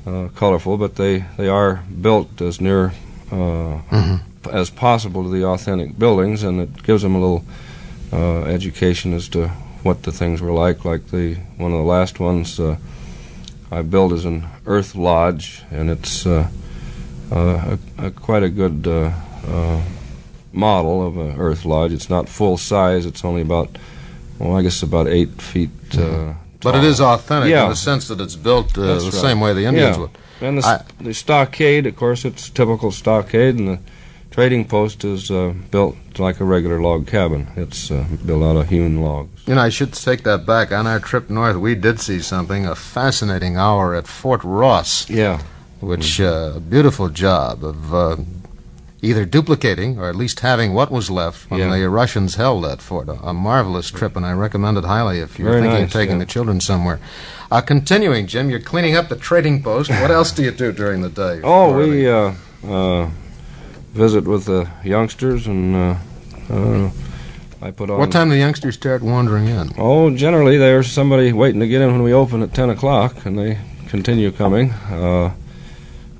uh, 0.08 0.30
colorful, 0.36 0.78
but 0.78 0.96
they 0.96 1.26
they 1.38 1.48
are 1.48 1.84
built 2.02 2.42
as 2.42 2.60
near 2.60 2.94
uh, 3.32 3.80
as 4.52 4.70
possible 4.72 5.24
to 5.24 5.30
the 5.30 5.46
authentic 5.46 6.00
buildings, 6.00 6.42
and 6.42 6.60
it 6.60 6.84
gives 6.84 7.04
them 7.04 7.16
a 7.16 7.20
little 7.20 7.46
uh, 8.14 8.44
education 8.46 9.14
as 9.14 9.28
to 9.30 9.48
what 9.84 10.04
the 10.04 10.12
things 10.12 10.42
were 10.42 10.52
like. 10.54 10.86
Like 10.86 11.08
the 11.08 11.36
one 11.58 11.72
of 11.72 11.78
the 11.80 11.84
last 11.84 12.20
ones 12.20 12.60
uh, 12.60 12.78
I 13.72 13.82
built 13.82 14.12
is 14.14 14.26
an 14.26 14.46
earth 14.66 14.96
lodge, 14.96 15.64
and 15.72 15.90
it's 15.90 16.26
uh, 16.26 16.48
uh, 17.32 17.78
a, 17.98 18.06
a 18.08 18.12
quite 18.12 18.44
a 18.44 18.50
good 18.50 18.88
uh, 18.88 19.12
uh, 19.48 19.82
model 20.52 21.06
of 21.08 21.18
an 21.18 21.40
earth 21.40 21.66
lodge. 21.66 21.92
It's 21.92 22.10
not 22.10 22.30
full 22.30 22.58
size. 22.58 23.06
It's 23.06 23.26
only 23.26 23.42
about, 23.42 23.70
well, 24.40 24.56
I 24.56 24.62
guess 24.62 24.84
about 24.84 25.08
eight 25.08 25.42
feet. 25.42 25.72
Uh, 25.98 26.34
But 26.62 26.76
it 26.76 26.84
is 26.84 27.02
authentic 27.02 27.50
Yeah. 27.52 27.64
in 27.64 27.70
the 27.72 27.76
sense 27.76 28.08
that 28.08 28.22
it's 28.22 28.36
built 28.38 28.78
uh, 28.78 28.82
the 28.82 28.94
right. 29.04 29.14
same 29.14 29.40
way 29.42 29.54
the 29.54 29.66
Indians 29.66 29.98
Yeah. 29.98 30.02
would. 30.04 30.12
And 30.42 30.58
the, 30.60 30.66
I- 30.68 31.04
the 31.04 31.14
stockade, 31.14 31.88
of 31.88 31.96
course, 31.96 32.24
it's 32.30 32.50
typical 32.50 32.92
stockade, 32.92 33.56
and 33.60 33.68
the 33.68 33.80
trading 34.34 34.66
post 34.66 35.06
is 35.06 35.30
uh, 35.30 35.54
built 35.70 35.96
like 36.18 36.40
a 36.40 36.44
regular 36.44 36.82
log 36.82 37.06
cabin. 37.06 37.48
It's 37.56 37.92
uh, 37.92 38.04
built 38.26 38.42
out 38.44 38.56
of 38.58 38.68
hewn 38.68 39.00
logs. 39.00 39.48
You 39.48 39.54
know, 39.56 39.62
I 39.62 39.70
should 39.70 39.94
take 39.94 40.24
that 40.24 40.44
back. 40.46 40.72
On 40.72 40.88
our 40.88 41.00
trip 41.00 41.30
north, 41.30 41.58
we 41.58 41.76
did 41.76 42.00
see 42.00 42.20
something, 42.20 42.66
a 42.66 42.74
fascinating 42.76 43.58
hour 43.58 43.94
at 43.94 44.08
Fort 44.08 44.42
Ross, 44.44 45.08
Yeah. 45.08 45.40
which 45.82 46.20
uh, 46.20 46.54
a 46.56 46.60
beautiful 46.60 47.10
job 47.10 47.64
of 47.64 47.94
uh, 47.94 48.16
either 49.04 49.24
duplicating 49.26 50.00
or 50.00 50.10
at 50.10 50.16
least 50.16 50.40
having 50.40 50.74
what 50.74 50.90
was 50.90 51.12
left 51.12 51.52
when 51.52 51.60
Yeah. 51.60 51.78
the 51.78 51.88
Russians 51.90 52.34
held 52.36 52.64
that 52.64 52.82
fort. 52.82 53.10
A, 53.10 53.18
a 53.22 53.34
marvelous 53.36 53.92
trip, 53.92 54.16
and 54.16 54.26
I 54.26 54.32
recommend 54.34 54.78
it 54.80 54.86
highly 54.86 55.20
if 55.20 55.38
you're 55.38 55.52
Very 55.52 55.62
thinking 55.62 55.84
of 55.84 55.92
taking 55.92 56.16
yeah. 56.16 56.26
the 56.26 56.32
children 56.36 56.60
somewhere. 56.60 57.00
Uh, 57.52 57.62
continuing, 57.62 58.26
Jim, 58.26 58.50
you're 58.50 58.60
cleaning 58.72 58.96
up 58.96 59.10
the 59.10 59.16
trading 59.16 59.62
post. 59.62 59.92
What 59.92 60.10
else 60.10 60.32
do 60.32 60.42
you 60.42 60.50
do 60.52 60.72
during 60.72 61.02
the 61.02 61.10
day? 61.10 61.42
Oh, 61.44 61.78
we 61.78 62.10
uh, 62.10 62.34
uh, 62.68 63.10
visit 63.94 64.26
with 64.26 64.46
the 64.46 64.70
youngsters, 64.84 65.48
and 65.48 65.76
uh, 65.76 65.96
uh, 66.50 66.90
I 67.62 67.72
put 67.72 67.90
on. 67.90 68.00
What 68.00 68.12
time 68.12 68.28
do 68.30 68.34
the 68.34 68.40
youngsters 68.40 68.76
start 68.76 69.02
wandering 69.02 69.48
in? 69.48 69.70
Oh, 69.78 70.10
generally 70.16 70.58
there's 70.58 70.92
somebody 70.92 71.32
waiting 71.32 71.60
to 71.62 71.68
get 71.68 71.82
in 71.82 71.92
when 71.92 72.04
we 72.04 72.14
open 72.14 72.42
at 72.42 72.54
10 72.54 72.70
o'clock, 72.72 73.26
and 73.26 73.38
they 73.38 73.60
continue 73.88 74.32
coming. 74.32 74.72
Uh, 74.72 75.34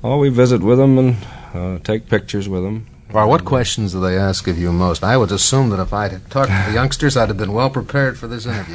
oh, 0.02 0.18
we 0.18 0.28
visit 0.28 0.62
with 0.62 0.78
them 0.78 0.98
and 0.98 1.16
uh, 1.52 1.78
take 1.80 2.08
pictures 2.08 2.48
with 2.48 2.62
them. 2.62 2.86
Or 3.12 3.26
what 3.28 3.44
questions 3.44 3.92
do 3.92 4.00
they 4.00 4.16
ask 4.18 4.48
of 4.48 4.58
you 4.58 4.72
most? 4.72 5.04
I 5.04 5.16
would 5.16 5.30
assume 5.30 5.70
that 5.70 5.80
if 5.80 5.92
I'd 5.92 6.10
have 6.12 6.28
talked 6.30 6.50
to 6.50 6.64
the 6.66 6.72
youngsters, 6.80 7.16
I'd 7.16 7.28
have 7.28 7.36
been 7.38 7.52
well 7.52 7.70
prepared 7.70 8.18
for 8.18 8.26
this 8.26 8.46
interview. 8.46 8.74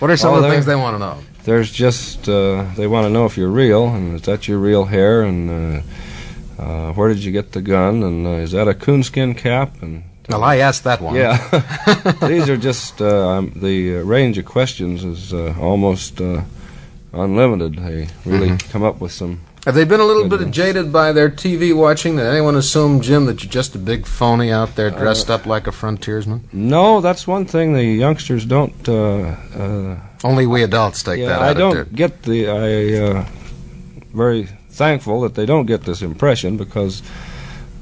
what 0.00 0.10
are 0.10 0.16
some 0.16 0.30
Oh, 0.34 0.36
of 0.38 0.42
the 0.42 0.50
things 0.50 0.66
they 0.66 0.74
want 0.74 0.94
to 0.94 0.98
know? 0.98 1.18
There's 1.44 1.70
just, 1.70 2.28
uh, 2.28 2.64
they 2.76 2.86
want 2.86 3.06
to 3.06 3.10
know 3.10 3.26
if 3.26 3.36
you're 3.36 3.48
real, 3.48 3.88
and 3.88 4.16
is 4.16 4.22
that 4.22 4.48
your 4.48 4.58
real 4.58 4.86
hair, 4.86 5.22
and 5.22 5.82
uh, 6.60 6.92
where 6.92 7.08
did 7.08 7.24
you 7.24 7.32
get 7.32 7.52
the 7.52 7.62
gun, 7.62 8.02
and 8.02 8.26
uh, 8.26 8.30
is 8.30 8.52
that 8.52 8.68
a 8.68 8.74
coonskin 8.74 9.34
cap? 9.34 9.80
And 9.82 10.04
Well, 10.28 10.44
I 10.44 10.56
asked 10.56 10.84
that 10.84 11.00
one. 11.00 11.14
Yeah, 11.14 11.38
these 12.28 12.50
are 12.50 12.58
just 12.58 13.00
uh, 13.00 13.28
um, 13.28 13.52
the 13.56 13.96
uh, 13.96 14.02
range 14.02 14.36
of 14.36 14.44
questions 14.44 15.02
is 15.02 15.32
uh, 15.32 15.54
almost 15.58 16.20
uh, 16.20 16.42
unlimited. 17.12 17.76
They 17.76 18.08
really 18.26 18.58
come 18.58 18.82
up 18.82 19.00
with 19.00 19.12
some. 19.12 19.40
Have 19.64 19.74
they 19.74 19.84
been 19.84 20.00
a 20.00 20.04
little 20.04 20.28
Good 20.28 20.38
bit 20.38 20.50
jaded 20.50 20.92
by 20.92 21.12
their 21.12 21.30
TV 21.30 21.74
watching? 21.74 22.16
Did 22.16 22.26
anyone 22.26 22.56
assume, 22.56 23.00
Jim, 23.00 23.26
that 23.26 23.42
you're 23.42 23.52
just 23.52 23.74
a 23.74 23.78
big 23.78 24.06
phony 24.06 24.50
out 24.50 24.74
there 24.74 24.90
dressed 24.90 25.30
up 25.30 25.44
like 25.44 25.66
a 25.66 25.72
frontiersman? 25.72 26.48
No, 26.52 27.00
that's 27.00 27.26
one 27.26 27.44
thing 27.44 27.74
the 27.74 27.84
youngsters 27.84 28.46
don't. 28.46 28.88
Uh, 28.88 29.36
uh, 29.54 29.98
Only 30.24 30.46
we 30.46 30.62
adults 30.62 31.02
take 31.02 31.20
yeah, 31.20 31.28
that 31.28 31.42
I 31.42 31.52
don't 31.54 31.94
get 31.94 32.22
the. 32.22 32.48
I 32.48 33.26
very 34.14 34.48
thankful 34.70 35.20
that 35.22 35.34
they 35.34 35.46
don't 35.46 35.66
get 35.66 35.82
this 35.82 36.02
impression 36.02 36.56
because 36.56 37.02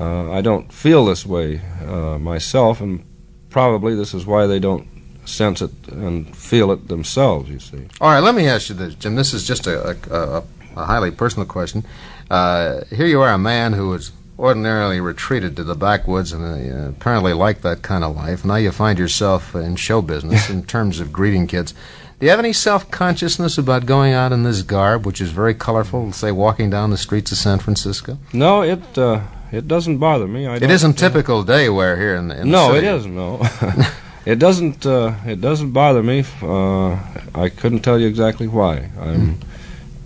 uh, 0.01 0.31
I 0.31 0.40
don't 0.40 0.72
feel 0.72 1.05
this 1.05 1.27
way 1.27 1.61
uh, 1.87 2.18
myself, 2.18 2.81
and 2.81 3.05
probably 3.51 3.94
this 3.94 4.14
is 4.14 4.27
why 4.27 4.46
they 4.46 4.59
don't 4.59 4.87
sense 5.24 5.61
it 5.61 5.70
and 5.88 6.35
feel 6.37 6.72
it 6.72 6.88
themselves. 6.88 7.51
You 7.51 7.59
see. 7.59 7.87
All 8.01 8.11
right, 8.11 8.20
let 8.20 8.35
me 8.35 8.46
ask 8.46 8.68
you 8.68 8.74
this, 8.74 8.94
Jim. 8.94 9.16
This 9.16 9.33
is 9.33 9.46
just 9.46 9.66
a, 9.66 9.90
a, 9.90 9.96
a, 10.11 10.44
a 10.77 10.85
highly 10.85 11.11
personal 11.11 11.46
question. 11.46 11.85
Uh, 12.31 12.85
here 12.90 13.07
you 13.07 13.20
are, 13.20 13.33
a 13.33 13.38
man 13.38 13.72
who 13.72 13.92
is 13.94 14.12
ordinarily 14.38 15.01
retreated 15.01 15.57
to 15.57 15.64
the 15.64 15.74
backwoods 15.74 16.33
and 16.33 16.44
uh, 16.44 16.88
apparently 16.90 17.33
like 17.33 17.62
that 17.62 17.83
kind 17.83 18.05
of 18.05 18.14
life. 18.14 18.44
Now 18.44 18.57
you 18.57 18.70
find 18.70 18.98
yourself 18.98 19.55
in 19.55 19.77
show 19.77 20.01
business 20.01 20.48
in 20.57 20.64
terms 20.64 21.01
of 21.01 21.12
greeting 21.12 21.46
kids. 21.46 21.74
Do 22.18 22.26
you 22.26 22.31
have 22.31 22.40
any 22.40 22.52
self 22.52 22.90
consciousness 22.90 23.59
about 23.59 23.87
going 23.87 24.12
out 24.12 24.33
in 24.33 24.42
this 24.42 24.62
garb, 24.62 25.07
which 25.07 25.20
is 25.20 25.31
very 25.31 25.54
colorful, 25.54 26.12
say 26.12 26.33
walking 26.33 26.68
down 26.68 26.90
the 26.90 26.96
streets 26.96 27.31
of 27.31 27.38
San 27.38 27.61
Francisco? 27.61 28.18
No, 28.33 28.62
it 28.62 28.98
uh, 28.98 29.20
it 29.52 29.68
doesn't 29.68 29.98
bother 29.98 30.26
me. 30.26 30.46
I 30.46 30.57
it 30.57 30.68
isn't 30.68 30.94
typical 30.94 31.44
day 31.44 31.68
wear 31.68 31.96
here 31.96 32.16
in 32.16 32.26
the, 32.28 32.40
in 32.40 32.50
no, 32.50 32.72
the 32.72 32.78
it 32.78 32.85
isn't. 32.85 33.14
No, 33.14 33.40
it 34.26 34.40
doesn't. 34.40 34.85
Uh, 34.85 35.14
it 35.26 35.40
doesn't 35.40 35.70
bother 35.70 36.02
me. 36.02 36.24
Uh, 36.42 36.94
I 37.37 37.50
couldn't 37.50 37.81
tell 37.81 38.00
you 38.00 38.09
exactly 38.09 38.48
why. 38.48 38.90
I'm 39.00 39.38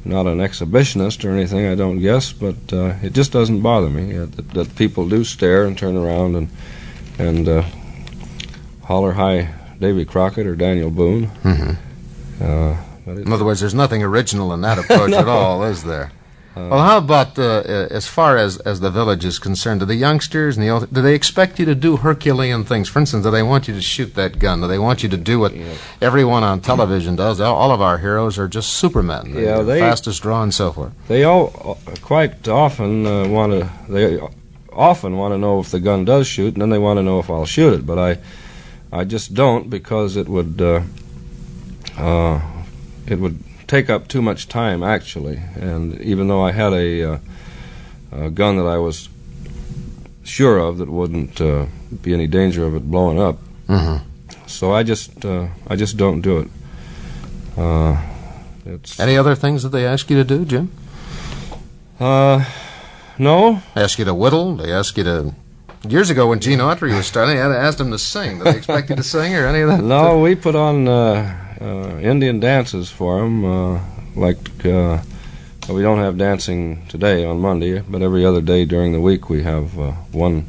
not 0.04 0.26
an 0.26 0.38
exhibitionist 0.38 1.24
or 1.24 1.30
anything. 1.30 1.66
I 1.66 1.74
don't 1.74 1.98
guess, 1.98 2.30
but 2.30 2.56
uh, 2.74 2.94
it 3.02 3.14
just 3.14 3.32
doesn't 3.32 3.62
bother 3.62 3.88
me 3.88 4.18
uh, 4.18 4.26
that, 4.26 4.50
that 4.50 4.76
people 4.76 5.08
do 5.08 5.24
stare 5.24 5.64
and 5.64 5.78
turn 5.78 5.96
around 5.96 6.36
and 6.36 6.48
and 7.18 7.48
uh, 7.48 7.62
holler 8.82 9.12
hi, 9.12 9.48
Davy 9.80 10.04
Crockett 10.04 10.46
or 10.46 10.56
Daniel 10.56 10.90
Boone. 10.90 11.28
Mhm. 11.42 11.76
Uh, 12.42 12.76
In 13.06 13.32
other 13.32 13.44
words, 13.44 13.60
there's 13.60 13.74
nothing 13.74 14.02
original 14.02 14.52
in 14.52 14.60
that 14.62 14.78
approach 14.82 15.10
No. 15.10 15.18
at 15.18 15.28
all, 15.28 15.64
is 15.64 15.82
there? 15.84 16.12
well, 16.54 16.84
how 16.84 16.98
about 16.98 17.38
uh, 17.38 17.42
uh, 17.42 17.88
as 17.90 18.06
far 18.06 18.36
as, 18.36 18.58
as 18.58 18.80
the 18.80 18.90
village 18.90 19.24
is 19.24 19.38
concerned? 19.38 19.80
Do 19.80 19.86
the 19.86 19.94
youngsters 19.94 20.54
and 20.58 20.62
the 20.66 20.68
old, 20.70 20.92
do 20.92 21.00
they 21.00 21.14
expect 21.14 21.58
you 21.58 21.64
to 21.64 21.74
do 21.74 21.96
Herculean 21.96 22.64
things? 22.64 22.90
For 22.90 22.98
instance, 22.98 23.24
do 23.24 23.30
they 23.30 23.42
want 23.42 23.68
you 23.68 23.74
to 23.74 23.80
shoot 23.80 24.14
that 24.16 24.38
gun? 24.38 24.60
Do 24.60 24.68
they 24.68 24.78
want 24.78 25.02
you 25.02 25.08
to 25.08 25.16
do 25.16 25.38
what 25.40 25.54
everyone 26.02 26.42
on 26.42 26.60
television 26.60 27.16
does? 27.16 27.40
All, 27.40 27.70
of 27.70 27.80
our 27.80 27.96
heroes 27.98 28.38
are 28.38 28.48
just 28.48 28.74
supermen. 28.74 29.32
They're 29.32 29.44
Yeah, 29.44 29.56
the 29.58 29.62
they- 29.64 29.80
fastest 29.80 30.20
draw 30.22 30.42
and 30.42 30.52
so 30.52 30.72
forth. 30.72 30.92
They 31.08 31.24
all 31.24 31.78
uh, 31.86 31.94
quite 32.02 32.46
often 32.48 33.06
uh, 33.06 33.28
want 33.28 33.52
to. 33.52 33.70
They 33.88 34.20
often 34.70 35.16
want 35.16 35.32
to 35.32 35.38
know 35.38 35.58
if 35.60 35.70
the 35.70 35.80
gun 35.80 36.04
does 36.04 36.26
shoot, 36.26 36.52
and 36.52 36.60
then 36.60 36.68
they 36.70 36.78
want 36.78 36.98
to 36.98 37.02
know 37.02 37.18
if 37.18 37.30
I'll 37.30 37.46
shoot 37.46 37.72
it. 37.72 37.86
But 37.86 37.98
I, 37.98 38.18
I 39.00 39.04
just 39.04 39.32
don't 39.32 39.70
because 39.70 40.16
it 40.16 40.28
would, 40.28 40.60
uh, 42.02 42.40
it 43.06 43.18
would 43.18 43.38
take 43.68 43.88
up 43.88 44.08
too 44.08 44.20
much 44.22 44.48
time 44.48 44.82
actually. 44.82 45.40
And 45.60 46.00
even 46.00 46.28
though 46.28 46.42
I 46.44 46.52
had 46.52 46.72
a, 46.72 47.14
uh, 47.14 47.18
a 48.12 48.30
gun 48.30 48.56
that 48.56 48.66
I 48.66 48.78
was 48.78 49.08
sure 50.24 50.58
of 50.58 50.78
that 50.78 50.88
wouldn't 50.88 51.40
uh, 51.40 51.66
be 52.02 52.12
any 52.14 52.26
danger 52.26 52.64
of 52.66 52.74
it 52.74 52.90
blowing 52.90 53.18
up, 53.20 53.38
Mhm. 53.68 54.00
so 54.46 54.72
I 54.72 54.82
just, 54.82 55.24
uh, 55.24 55.46
I 55.68 55.76
just 55.76 55.96
don't 55.96 56.20
do 56.20 56.38
it. 56.40 56.48
Uh, 57.56 57.96
it's 58.66 58.98
Any 59.00 59.16
other 59.16 59.34
things 59.34 59.62
that 59.62 59.70
they 59.70 59.86
ask 59.86 60.10
you 60.10 60.16
to 60.16 60.24
do, 60.24 60.44
Jim? 60.44 60.70
Uh, 62.00 62.44
no. 63.18 63.62
Ask 63.76 63.98
you 63.98 64.04
to 64.04 64.14
whittle? 64.14 64.56
They 64.56 64.72
ask 64.72 64.96
you 64.96 65.04
to. 65.04 65.34
Years 65.88 66.10
ago, 66.10 66.28
when 66.28 66.38
Gene 66.40 66.60
Autry 66.60 66.94
was 66.96 67.06
starting, 67.06 67.38
I 67.38 67.56
asked 67.56 67.80
him 67.80 67.90
to 67.90 67.98
sing. 67.98 68.38
Did 68.38 68.46
they 68.46 68.56
expect 68.58 68.90
you 68.90 68.96
to 68.96 69.02
sing 69.02 69.34
or 69.34 69.46
any 69.46 69.60
of 69.62 69.68
that? 69.68 69.82
No, 69.82 70.18
we 70.20 70.34
put 70.36 70.54
on 70.54 70.86
uh, 70.86 71.34
Indian 71.62 72.40
dances 72.40 72.90
for 72.90 73.20
them. 73.20 73.44
Uh, 73.44 73.80
like 74.16 74.38
uh, 74.64 74.98
well, 75.68 75.76
we 75.76 75.82
don't 75.82 75.98
have 75.98 76.18
dancing 76.18 76.84
today 76.88 77.24
on 77.24 77.40
Monday, 77.40 77.80
but 77.80 78.02
every 78.02 78.24
other 78.24 78.40
day 78.40 78.64
during 78.64 78.92
the 78.92 79.00
week 79.00 79.28
we 79.30 79.42
have 79.42 79.78
uh, 79.78 79.92
one 80.12 80.46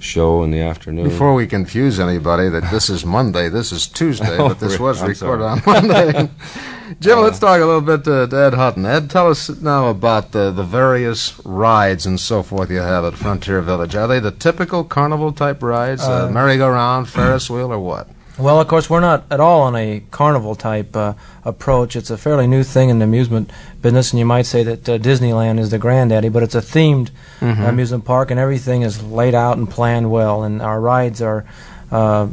show 0.00 0.44
in 0.44 0.50
the 0.52 0.60
afternoon. 0.60 1.04
Before 1.08 1.34
we 1.34 1.46
confuse 1.46 1.98
anybody 1.98 2.48
that 2.50 2.70
this 2.70 2.88
is 2.88 3.04
Monday, 3.04 3.48
this 3.48 3.72
is 3.72 3.86
Tuesday, 3.88 4.36
Oh, 4.38 4.48
but 4.48 4.60
this 4.60 4.74
really? 4.74 4.84
was 4.84 5.02
I'm 5.02 5.08
recorded 5.08 5.58
sorry. 5.58 5.76
on 5.76 5.88
Monday. 5.88 6.30
Jim, 7.00 7.18
let's 7.18 7.38
talk 7.38 7.60
a 7.60 7.64
little 7.66 7.80
bit 7.82 8.04
to, 8.04 8.26
to 8.28 8.36
Ed 8.36 8.54
Hutton. 8.54 8.86
Ed, 8.86 9.10
tell 9.10 9.28
us 9.28 9.48
now 9.60 9.88
about 9.88 10.32
the, 10.32 10.50
the 10.52 10.62
various 10.62 11.38
rides 11.44 12.06
and 12.06 12.18
so 12.18 12.42
forth 12.42 12.70
you 12.70 12.78
have 12.78 13.04
at 13.04 13.14
Frontier 13.14 13.60
Village. 13.60 13.94
Are 13.96 14.06
they 14.06 14.20
the 14.20 14.30
typical 14.30 14.84
carnival 14.84 15.32
type 15.32 15.62
rides? 15.62 16.02
Uh, 16.02 16.26
Uh, 16.26 16.30
merry-go-round, 16.30 17.08
Ferris 17.08 17.50
wheel, 17.50 17.72
or 17.72 17.78
what? 17.78 18.08
Well, 18.38 18.60
of 18.60 18.68
course, 18.68 18.88
we're 18.88 19.00
not 19.00 19.24
at 19.32 19.40
all 19.40 19.62
on 19.62 19.74
a 19.74 20.00
carnival 20.12 20.54
type 20.54 20.94
uh, 20.94 21.14
approach. 21.44 21.96
It's 21.96 22.10
a 22.10 22.16
fairly 22.16 22.46
new 22.46 22.62
thing 22.62 22.88
in 22.88 23.00
the 23.00 23.04
amusement 23.04 23.50
business, 23.82 24.12
and 24.12 24.20
you 24.20 24.24
might 24.26 24.46
say 24.46 24.62
that 24.62 24.88
uh, 24.88 24.96
Disneyland 24.98 25.58
is 25.58 25.70
the 25.70 25.78
granddaddy, 25.78 26.28
but 26.28 26.42
it's 26.44 26.54
a 26.54 26.60
themed 26.62 27.10
Mhm. 27.40 27.68
amusement 27.68 28.04
park, 28.04 28.30
and 28.30 28.38
everything 28.38 28.82
is 28.82 29.02
laid 29.02 29.34
out 29.34 29.58
and 29.58 29.68
planned 29.68 30.10
well, 30.12 30.44
and 30.44 30.62
our 30.62 30.80
rides 30.80 31.20
are 31.20 31.44
uh, 31.90 32.26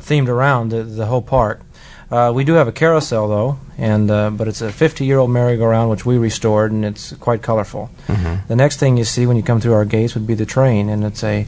themed 0.00 0.28
around 0.28 0.70
the, 0.70 0.82
the 0.84 1.06
whole 1.06 1.22
park. 1.22 1.62
Uh, 2.10 2.32
we 2.34 2.42
do 2.44 2.54
have 2.54 2.68
a 2.68 2.72
carousel, 2.72 3.28
though, 3.28 3.58
and 3.76 4.10
uh, 4.10 4.30
but 4.30 4.46
it's 4.48 4.62
a 4.62 4.68
50-year-old 4.70 5.30
merry-go-round 5.30 5.90
which 5.90 6.06
we 6.06 6.16
restored, 6.16 6.70
and 6.72 6.84
it's 6.84 7.12
quite 7.16 7.42
colorful. 7.42 7.90
The 8.48 8.56
next 8.56 8.78
thing 8.78 8.96
you 8.96 9.04
see 9.04 9.26
when 9.26 9.36
you 9.36 9.42
come 9.42 9.60
through 9.60 9.74
our 9.74 9.84
gates 9.84 10.14
would 10.14 10.26
be 10.26 10.34
the 10.34 10.46
train, 10.46 10.88
and 10.88 11.04
it's 11.04 11.22
a, 11.24 11.46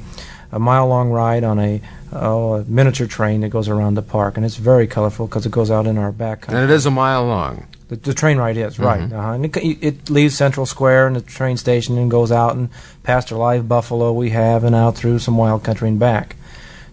a 0.52 0.58
mile 0.58 0.86
long 0.88 1.10
ride 1.10 1.44
on 1.44 1.58
a, 1.58 1.80
oh, 2.12 2.54
a 2.54 2.64
miniature 2.64 3.06
train 3.06 3.40
that 3.42 3.50
goes 3.50 3.68
around 3.68 3.94
the 3.94 4.02
park, 4.02 4.36
and 4.36 4.44
it's 4.44 4.56
very 4.56 4.86
colorful 4.86 5.26
because 5.26 5.46
it 5.46 5.52
goes 5.52 5.70
out 5.70 5.86
in 5.86 5.96
our 5.98 6.12
back 6.12 6.42
country. 6.42 6.60
And 6.60 6.70
it 6.70 6.74
is 6.74 6.86
a 6.86 6.90
mile 6.90 7.24
long. 7.24 7.66
The, 7.88 7.96
the 7.96 8.14
train 8.14 8.38
ride 8.38 8.56
is 8.56 8.78
right, 8.78 9.00
Mhm. 9.00 9.12
uh-huh. 9.12 9.32
and 9.32 9.44
it, 9.46 9.56
it 9.82 10.10
leaves 10.10 10.36
Central 10.36 10.64
Square 10.66 11.08
and 11.08 11.16
the 11.16 11.20
train 11.20 11.56
station 11.56 11.98
and 11.98 12.10
goes 12.10 12.30
out 12.32 12.54
and 12.56 12.68
past 13.02 13.30
a 13.30 13.36
live 13.36 13.68
buffalo 13.68 14.12
we 14.12 14.30
have 14.30 14.62
and 14.64 14.74
out 14.76 14.96
through 14.96 15.18
some 15.18 15.36
wild 15.36 15.64
country 15.64 15.88
and 15.88 15.98
back. 15.98 16.36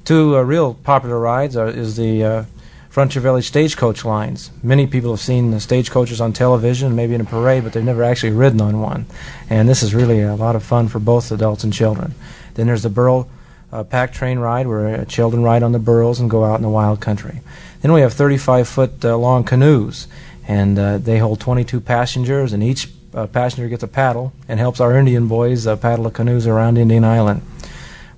Two 0.06 0.38
uh, 0.38 0.42
real 0.42 0.74
popular 0.74 1.20
rides 1.20 1.56
are, 1.58 1.68
is 1.68 1.98
the 1.98 2.24
uh, 2.24 2.44
Frontier 2.90 3.22
Village 3.22 3.46
stagecoach 3.48 4.06
lines. 4.06 4.50
Many 4.64 4.88
people 4.88 5.12
have 5.12 5.20
seen 5.20 5.52
the 5.52 5.60
stagecoaches 5.60 6.20
on 6.22 6.34
television, 6.34 6.96
maybe 6.96 7.14
in 7.14 7.22
a 7.22 7.26
parade, 7.26 7.64
but 7.64 7.74
they've 7.74 7.84
never 7.84 8.04
actually 8.04 8.32
ridden 8.32 8.62
on 8.62 8.80
one. 8.82 9.06
And 9.52 9.70
this 9.70 9.84
is 9.84 9.94
really 9.94 10.22
a 10.22 10.36
lot 10.36 10.56
of 10.56 10.64
fun 10.64 10.88
for 10.88 10.98
both 11.00 11.32
adults 11.32 11.64
and 11.64 11.72
children. 11.74 12.16
Then 12.56 12.66
there's 12.68 12.82
the 12.84 12.90
Burl 12.90 13.28
uh, 13.72 13.84
pack 13.84 14.14
train 14.14 14.40
ride, 14.40 14.68
where 14.68 15.04
children 15.06 15.44
ride 15.44 15.64
on 15.64 15.72
the 15.72 15.80
burros 15.80 16.20
and 16.20 16.30
go 16.30 16.44
out 16.46 16.56
in 16.56 16.62
the 16.62 16.70
wild 16.70 17.00
country. 17.00 17.42
Then 17.82 17.94
we 17.94 18.02
have 18.02 18.14
35 18.14 18.68
foot 18.68 19.06
uh, 19.06 19.18
long 19.18 19.44
canoes, 19.44 20.08
and 20.48 20.80
uh, 20.80 20.98
they 20.98 21.20
hold 21.20 21.40
22 21.40 21.82
passengers, 21.82 22.54
and 22.54 22.64
each 22.64 22.90
uh, 23.14 23.28
passenger 23.28 23.68
gets 23.68 23.84
a 23.84 23.88
paddle 23.88 24.34
and 24.48 24.60
helps 24.60 24.80
our 24.80 24.98
Indian 24.98 25.28
boys 25.28 25.68
uh, 25.68 25.76
paddle 25.76 26.06
the 26.06 26.12
canoes 26.12 26.48
around 26.48 26.78
Indian 26.78 27.04
Island. 27.04 27.42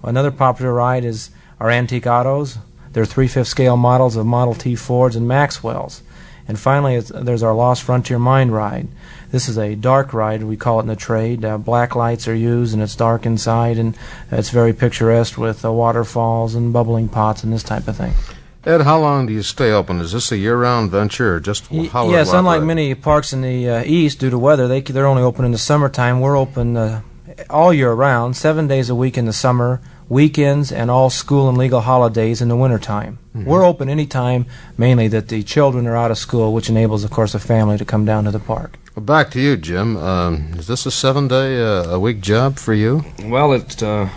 Another 0.04 0.32
popular 0.32 0.74
ride 0.74 1.04
is 1.04 1.30
our 1.60 1.70
antique 1.70 2.08
autos. 2.08 2.58
They're 2.94 3.06
three-fifth 3.06 3.48
scale 3.48 3.78
models 3.78 4.16
of 4.16 4.26
Model 4.26 4.56
T 4.56 4.76
Fords 4.76 5.16
and 5.16 5.28
Maxwells. 5.28 6.02
And 6.50 6.60
finally, 6.60 7.00
there's 7.00 7.44
our 7.44 7.54
Lost 7.54 7.84
Frontier 7.84 8.18
Mine 8.18 8.50
ride. 8.50 8.88
This 9.30 9.48
is 9.48 9.56
a 9.56 9.76
dark 9.76 10.16
ride, 10.16 10.42
we 10.42 10.58
call 10.58 10.80
it 10.80 10.82
in 10.82 10.88
the 10.88 10.96
trade. 10.96 11.46
Uh, 11.46 11.60
black 11.60 11.96
lights 11.96 12.28
are 12.28 12.34
used, 12.34 12.74
and 12.74 12.82
it's 12.82 12.96
dark 12.96 13.28
inside, 13.28 13.78
and 13.78 13.96
it's 14.32 14.50
very 14.50 14.74
picturesque 14.74 15.38
with 15.38 15.64
uh, 15.64 15.72
waterfalls 15.72 16.56
and 16.56 16.74
bubbling 16.74 17.08
pots 17.08 17.44
and 17.44 17.54
this 17.54 17.62
type 17.62 17.88
of 17.88 17.98
thing. 17.98 18.14
Ed, 18.66 18.82
how 18.82 19.00
long 19.00 19.28
do 19.28 19.34
you 19.34 19.44
stay 19.44 19.72
open? 19.72 20.02
Is 20.02 20.12
this 20.12 20.32
a 20.32 20.38
year-round 20.38 20.90
venture 20.90 21.36
or 21.36 21.40
just 21.40 21.68
how 21.68 22.06
will 22.06 22.14
yes, 22.14 22.34
unlike 22.34 22.58
operate? 22.58 22.68
many 22.68 22.96
parks 22.96 23.32
in 23.32 23.42
the 23.42 23.70
uh, 23.70 23.84
east, 23.86 24.20
due 24.20 24.32
to 24.32 24.40
weather, 24.40 24.68
they 24.68 24.82
they're 24.82 25.06
only 25.06 25.22
open 25.22 25.46
in 25.46 25.52
the 25.52 25.60
summertime. 25.60 26.20
We're 26.20 26.36
open 26.36 26.76
uh, 26.76 27.02
all 27.48 27.72
year 27.72 27.94
round, 27.94 28.36
seven 28.36 28.68
days 28.68 28.90
a 28.90 28.96
week 28.96 29.20
in 29.20 29.26
the 29.26 29.34
summer, 29.34 29.82
weekends, 30.10 30.72
and 30.72 30.90
all 30.92 31.10
school 31.10 31.48
and 31.48 31.58
legal 31.58 31.82
holidays 31.82 32.42
in 32.42 32.50
the 32.50 32.56
wintertime. 32.56 33.20
Mhm. 33.36 33.46
We're 33.46 33.64
open 33.64 33.90
any 33.90 34.06
time, 34.06 34.46
mainly 34.78 35.08
that 35.10 35.28
the 35.30 35.44
children 35.44 35.88
are 35.88 35.96
out 35.96 36.12
of 36.12 36.18
school, 36.18 36.52
which 36.54 36.70
enables, 36.70 37.04
of 37.04 37.12
course, 37.12 37.34
a 37.36 37.40
family 37.40 37.78
to 37.78 37.86
come 37.86 38.06
down 38.06 38.24
to 38.26 38.32
the 38.32 38.40
park. 38.40 38.78
Well, 38.96 39.06
back 39.06 39.30
to 39.32 39.40
you, 39.40 39.56
Jim. 39.56 39.96
Um, 39.98 40.54
is 40.58 40.68
this 40.68 40.86
a 40.86 40.92
seven-day 40.92 41.62
uh, 41.62 41.92
a 41.92 42.00
week 42.00 42.22
job 42.22 42.58
for 42.58 42.74
you? 42.74 43.06
Well, 43.24 43.54
it 43.54 43.82
uh, 43.84 44.08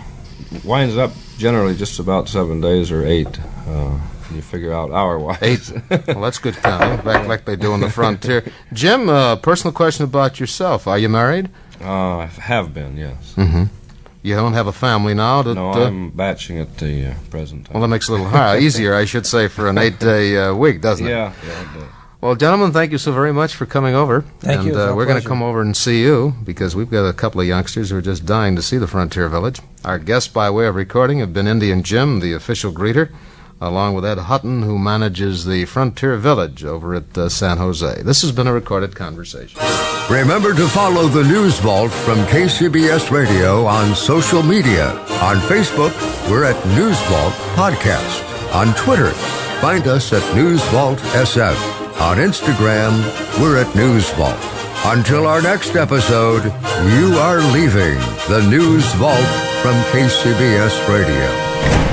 winds 0.63 0.97
up 0.97 1.11
generally 1.37 1.75
just 1.75 1.99
about 1.99 2.27
seven 2.27 2.59
days 2.59 2.91
or 2.91 3.05
eight. 3.05 3.39
Uh, 3.69 3.91
you 4.33 4.41
figure 4.41 4.73
out 4.73 4.91
hour 4.91 5.19
wise. 5.19 5.39
Eight. 5.41 5.71
well, 6.07 6.21
that's 6.21 6.39
good 6.39 6.55
counting. 6.55 7.05
Back 7.05 7.27
like 7.27 7.45
they 7.45 7.55
do 7.55 7.71
on 7.71 7.81
the 7.81 7.89
frontier. 7.89 8.43
Jim, 8.73 9.09
uh, 9.09 9.35
personal 9.35 9.71
question 9.73 10.05
about 10.05 10.39
yourself. 10.39 10.87
Are 10.87 10.97
you 10.97 11.07
married? 11.09 11.49
Uh, 11.79 12.17
I 12.17 12.25
have 12.25 12.73
been, 12.73 12.97
yes. 12.97 13.33
Mm-hmm. 13.37 13.65
You 14.23 14.35
don't 14.35 14.53
have 14.53 14.67
a 14.67 14.71
family 14.71 15.13
now? 15.13 15.41
That, 15.41 15.55
No, 15.55 15.71
uh, 15.71 15.87
I'm 15.87 16.09
batching 16.09 16.57
at 16.57 16.77
the 16.77 17.07
uh, 17.07 17.13
present 17.29 17.65
time. 17.65 17.73
Well, 17.73 17.81
that 17.81 17.89
makes 17.89 18.07
it 18.07 18.13
a 18.13 18.15
little 18.15 18.29
hard, 18.29 18.63
easier, 18.63 18.95
I 18.95 19.03
should 19.03 19.25
say, 19.25 19.49
for 19.49 19.67
an 19.67 19.77
eight-day 19.77 20.37
uh, 20.37 20.53
week, 20.55 20.79
doesn't 20.79 21.05
it? 21.05 21.09
Yeah, 21.09 21.33
yeah, 21.45 21.61
it 21.61 21.79
does. 21.79 21.89
Well, 22.21 22.35
gentlemen, 22.35 22.71
thank 22.71 22.93
you 22.93 22.97
so 22.97 23.11
very 23.11 23.33
much 23.33 23.53
for 23.53 23.65
coming 23.65 23.95
over. 23.95 24.21
Thank 24.39 24.59
and, 24.59 24.63
you, 24.63 24.71
it's 24.71 24.91
Uh, 24.91 24.93
we're 24.95 25.05
going 25.05 25.21
to 25.21 25.27
come 25.27 25.43
over 25.43 25.59
and 25.61 25.75
see 25.75 26.01
you 26.01 26.35
because 26.45 26.73
we've 26.73 26.89
got 26.89 27.05
a 27.05 27.11
couple 27.11 27.41
of 27.41 27.47
youngsters 27.47 27.89
who 27.89 27.97
are 27.97 28.01
just 28.01 28.25
dying 28.25 28.55
to 28.55 28.61
see 28.61 28.77
the 28.77 28.87
Frontier 28.87 29.27
Village. 29.27 29.59
Our 29.83 29.99
guests 29.99 30.29
by 30.29 30.49
way 30.49 30.67
of 30.67 30.75
recording 30.75 31.19
have 31.19 31.33
been 31.33 31.47
Indian 31.47 31.83
Jim, 31.83 32.21
the 32.21 32.31
official 32.31 32.71
greeter, 32.71 33.09
along 33.63 33.95
with 33.95 34.05
Ed 34.05 34.17
Hutton, 34.17 34.61
who 34.63 34.77
manages 34.77 35.45
the 35.45 35.65
Frontier 35.65 36.17
Village 36.17 36.65
over 36.65 36.93
at 36.93 37.17
uh, 37.17 37.29
San 37.29 37.57
Jose. 37.57 38.01
This 38.03 38.21
has 38.21 38.31
been 38.31 38.47
a 38.47 38.53
recorded 38.53 38.95
conversation. 38.95 39.59
Remember 40.09 40.53
to 40.53 40.67
follow 40.67 41.07
the 41.07 41.23
News 41.23 41.59
Vault 41.59 41.91
from 41.91 42.17
KCBS 42.25 43.09
Radio 43.09 43.65
on 43.65 43.95
social 43.95 44.43
media. 44.43 44.89
On 45.21 45.37
Facebook, 45.37 45.93
we're 46.29 46.43
at 46.43 46.65
News 46.67 46.99
Vault 47.03 47.33
Podcast. 47.55 48.53
On 48.53 48.75
Twitter, 48.75 49.11
find 49.61 49.87
us 49.87 50.11
at 50.11 50.35
News 50.35 50.61
Vault 50.65 50.99
SF. 50.99 51.55
On 52.01 52.17
Instagram, 52.17 52.91
we're 53.41 53.57
at 53.61 53.73
News 53.75 54.09
Vault. 54.11 54.37
Until 54.85 55.25
our 55.25 55.41
next 55.41 55.77
episode, 55.77 56.43
you 56.43 57.15
are 57.17 57.39
leaving 57.53 57.97
the 58.27 58.45
News 58.49 58.83
Vault 58.95 59.25
from 59.61 59.73
KCBS 59.93 60.89
Radio. 60.89 61.92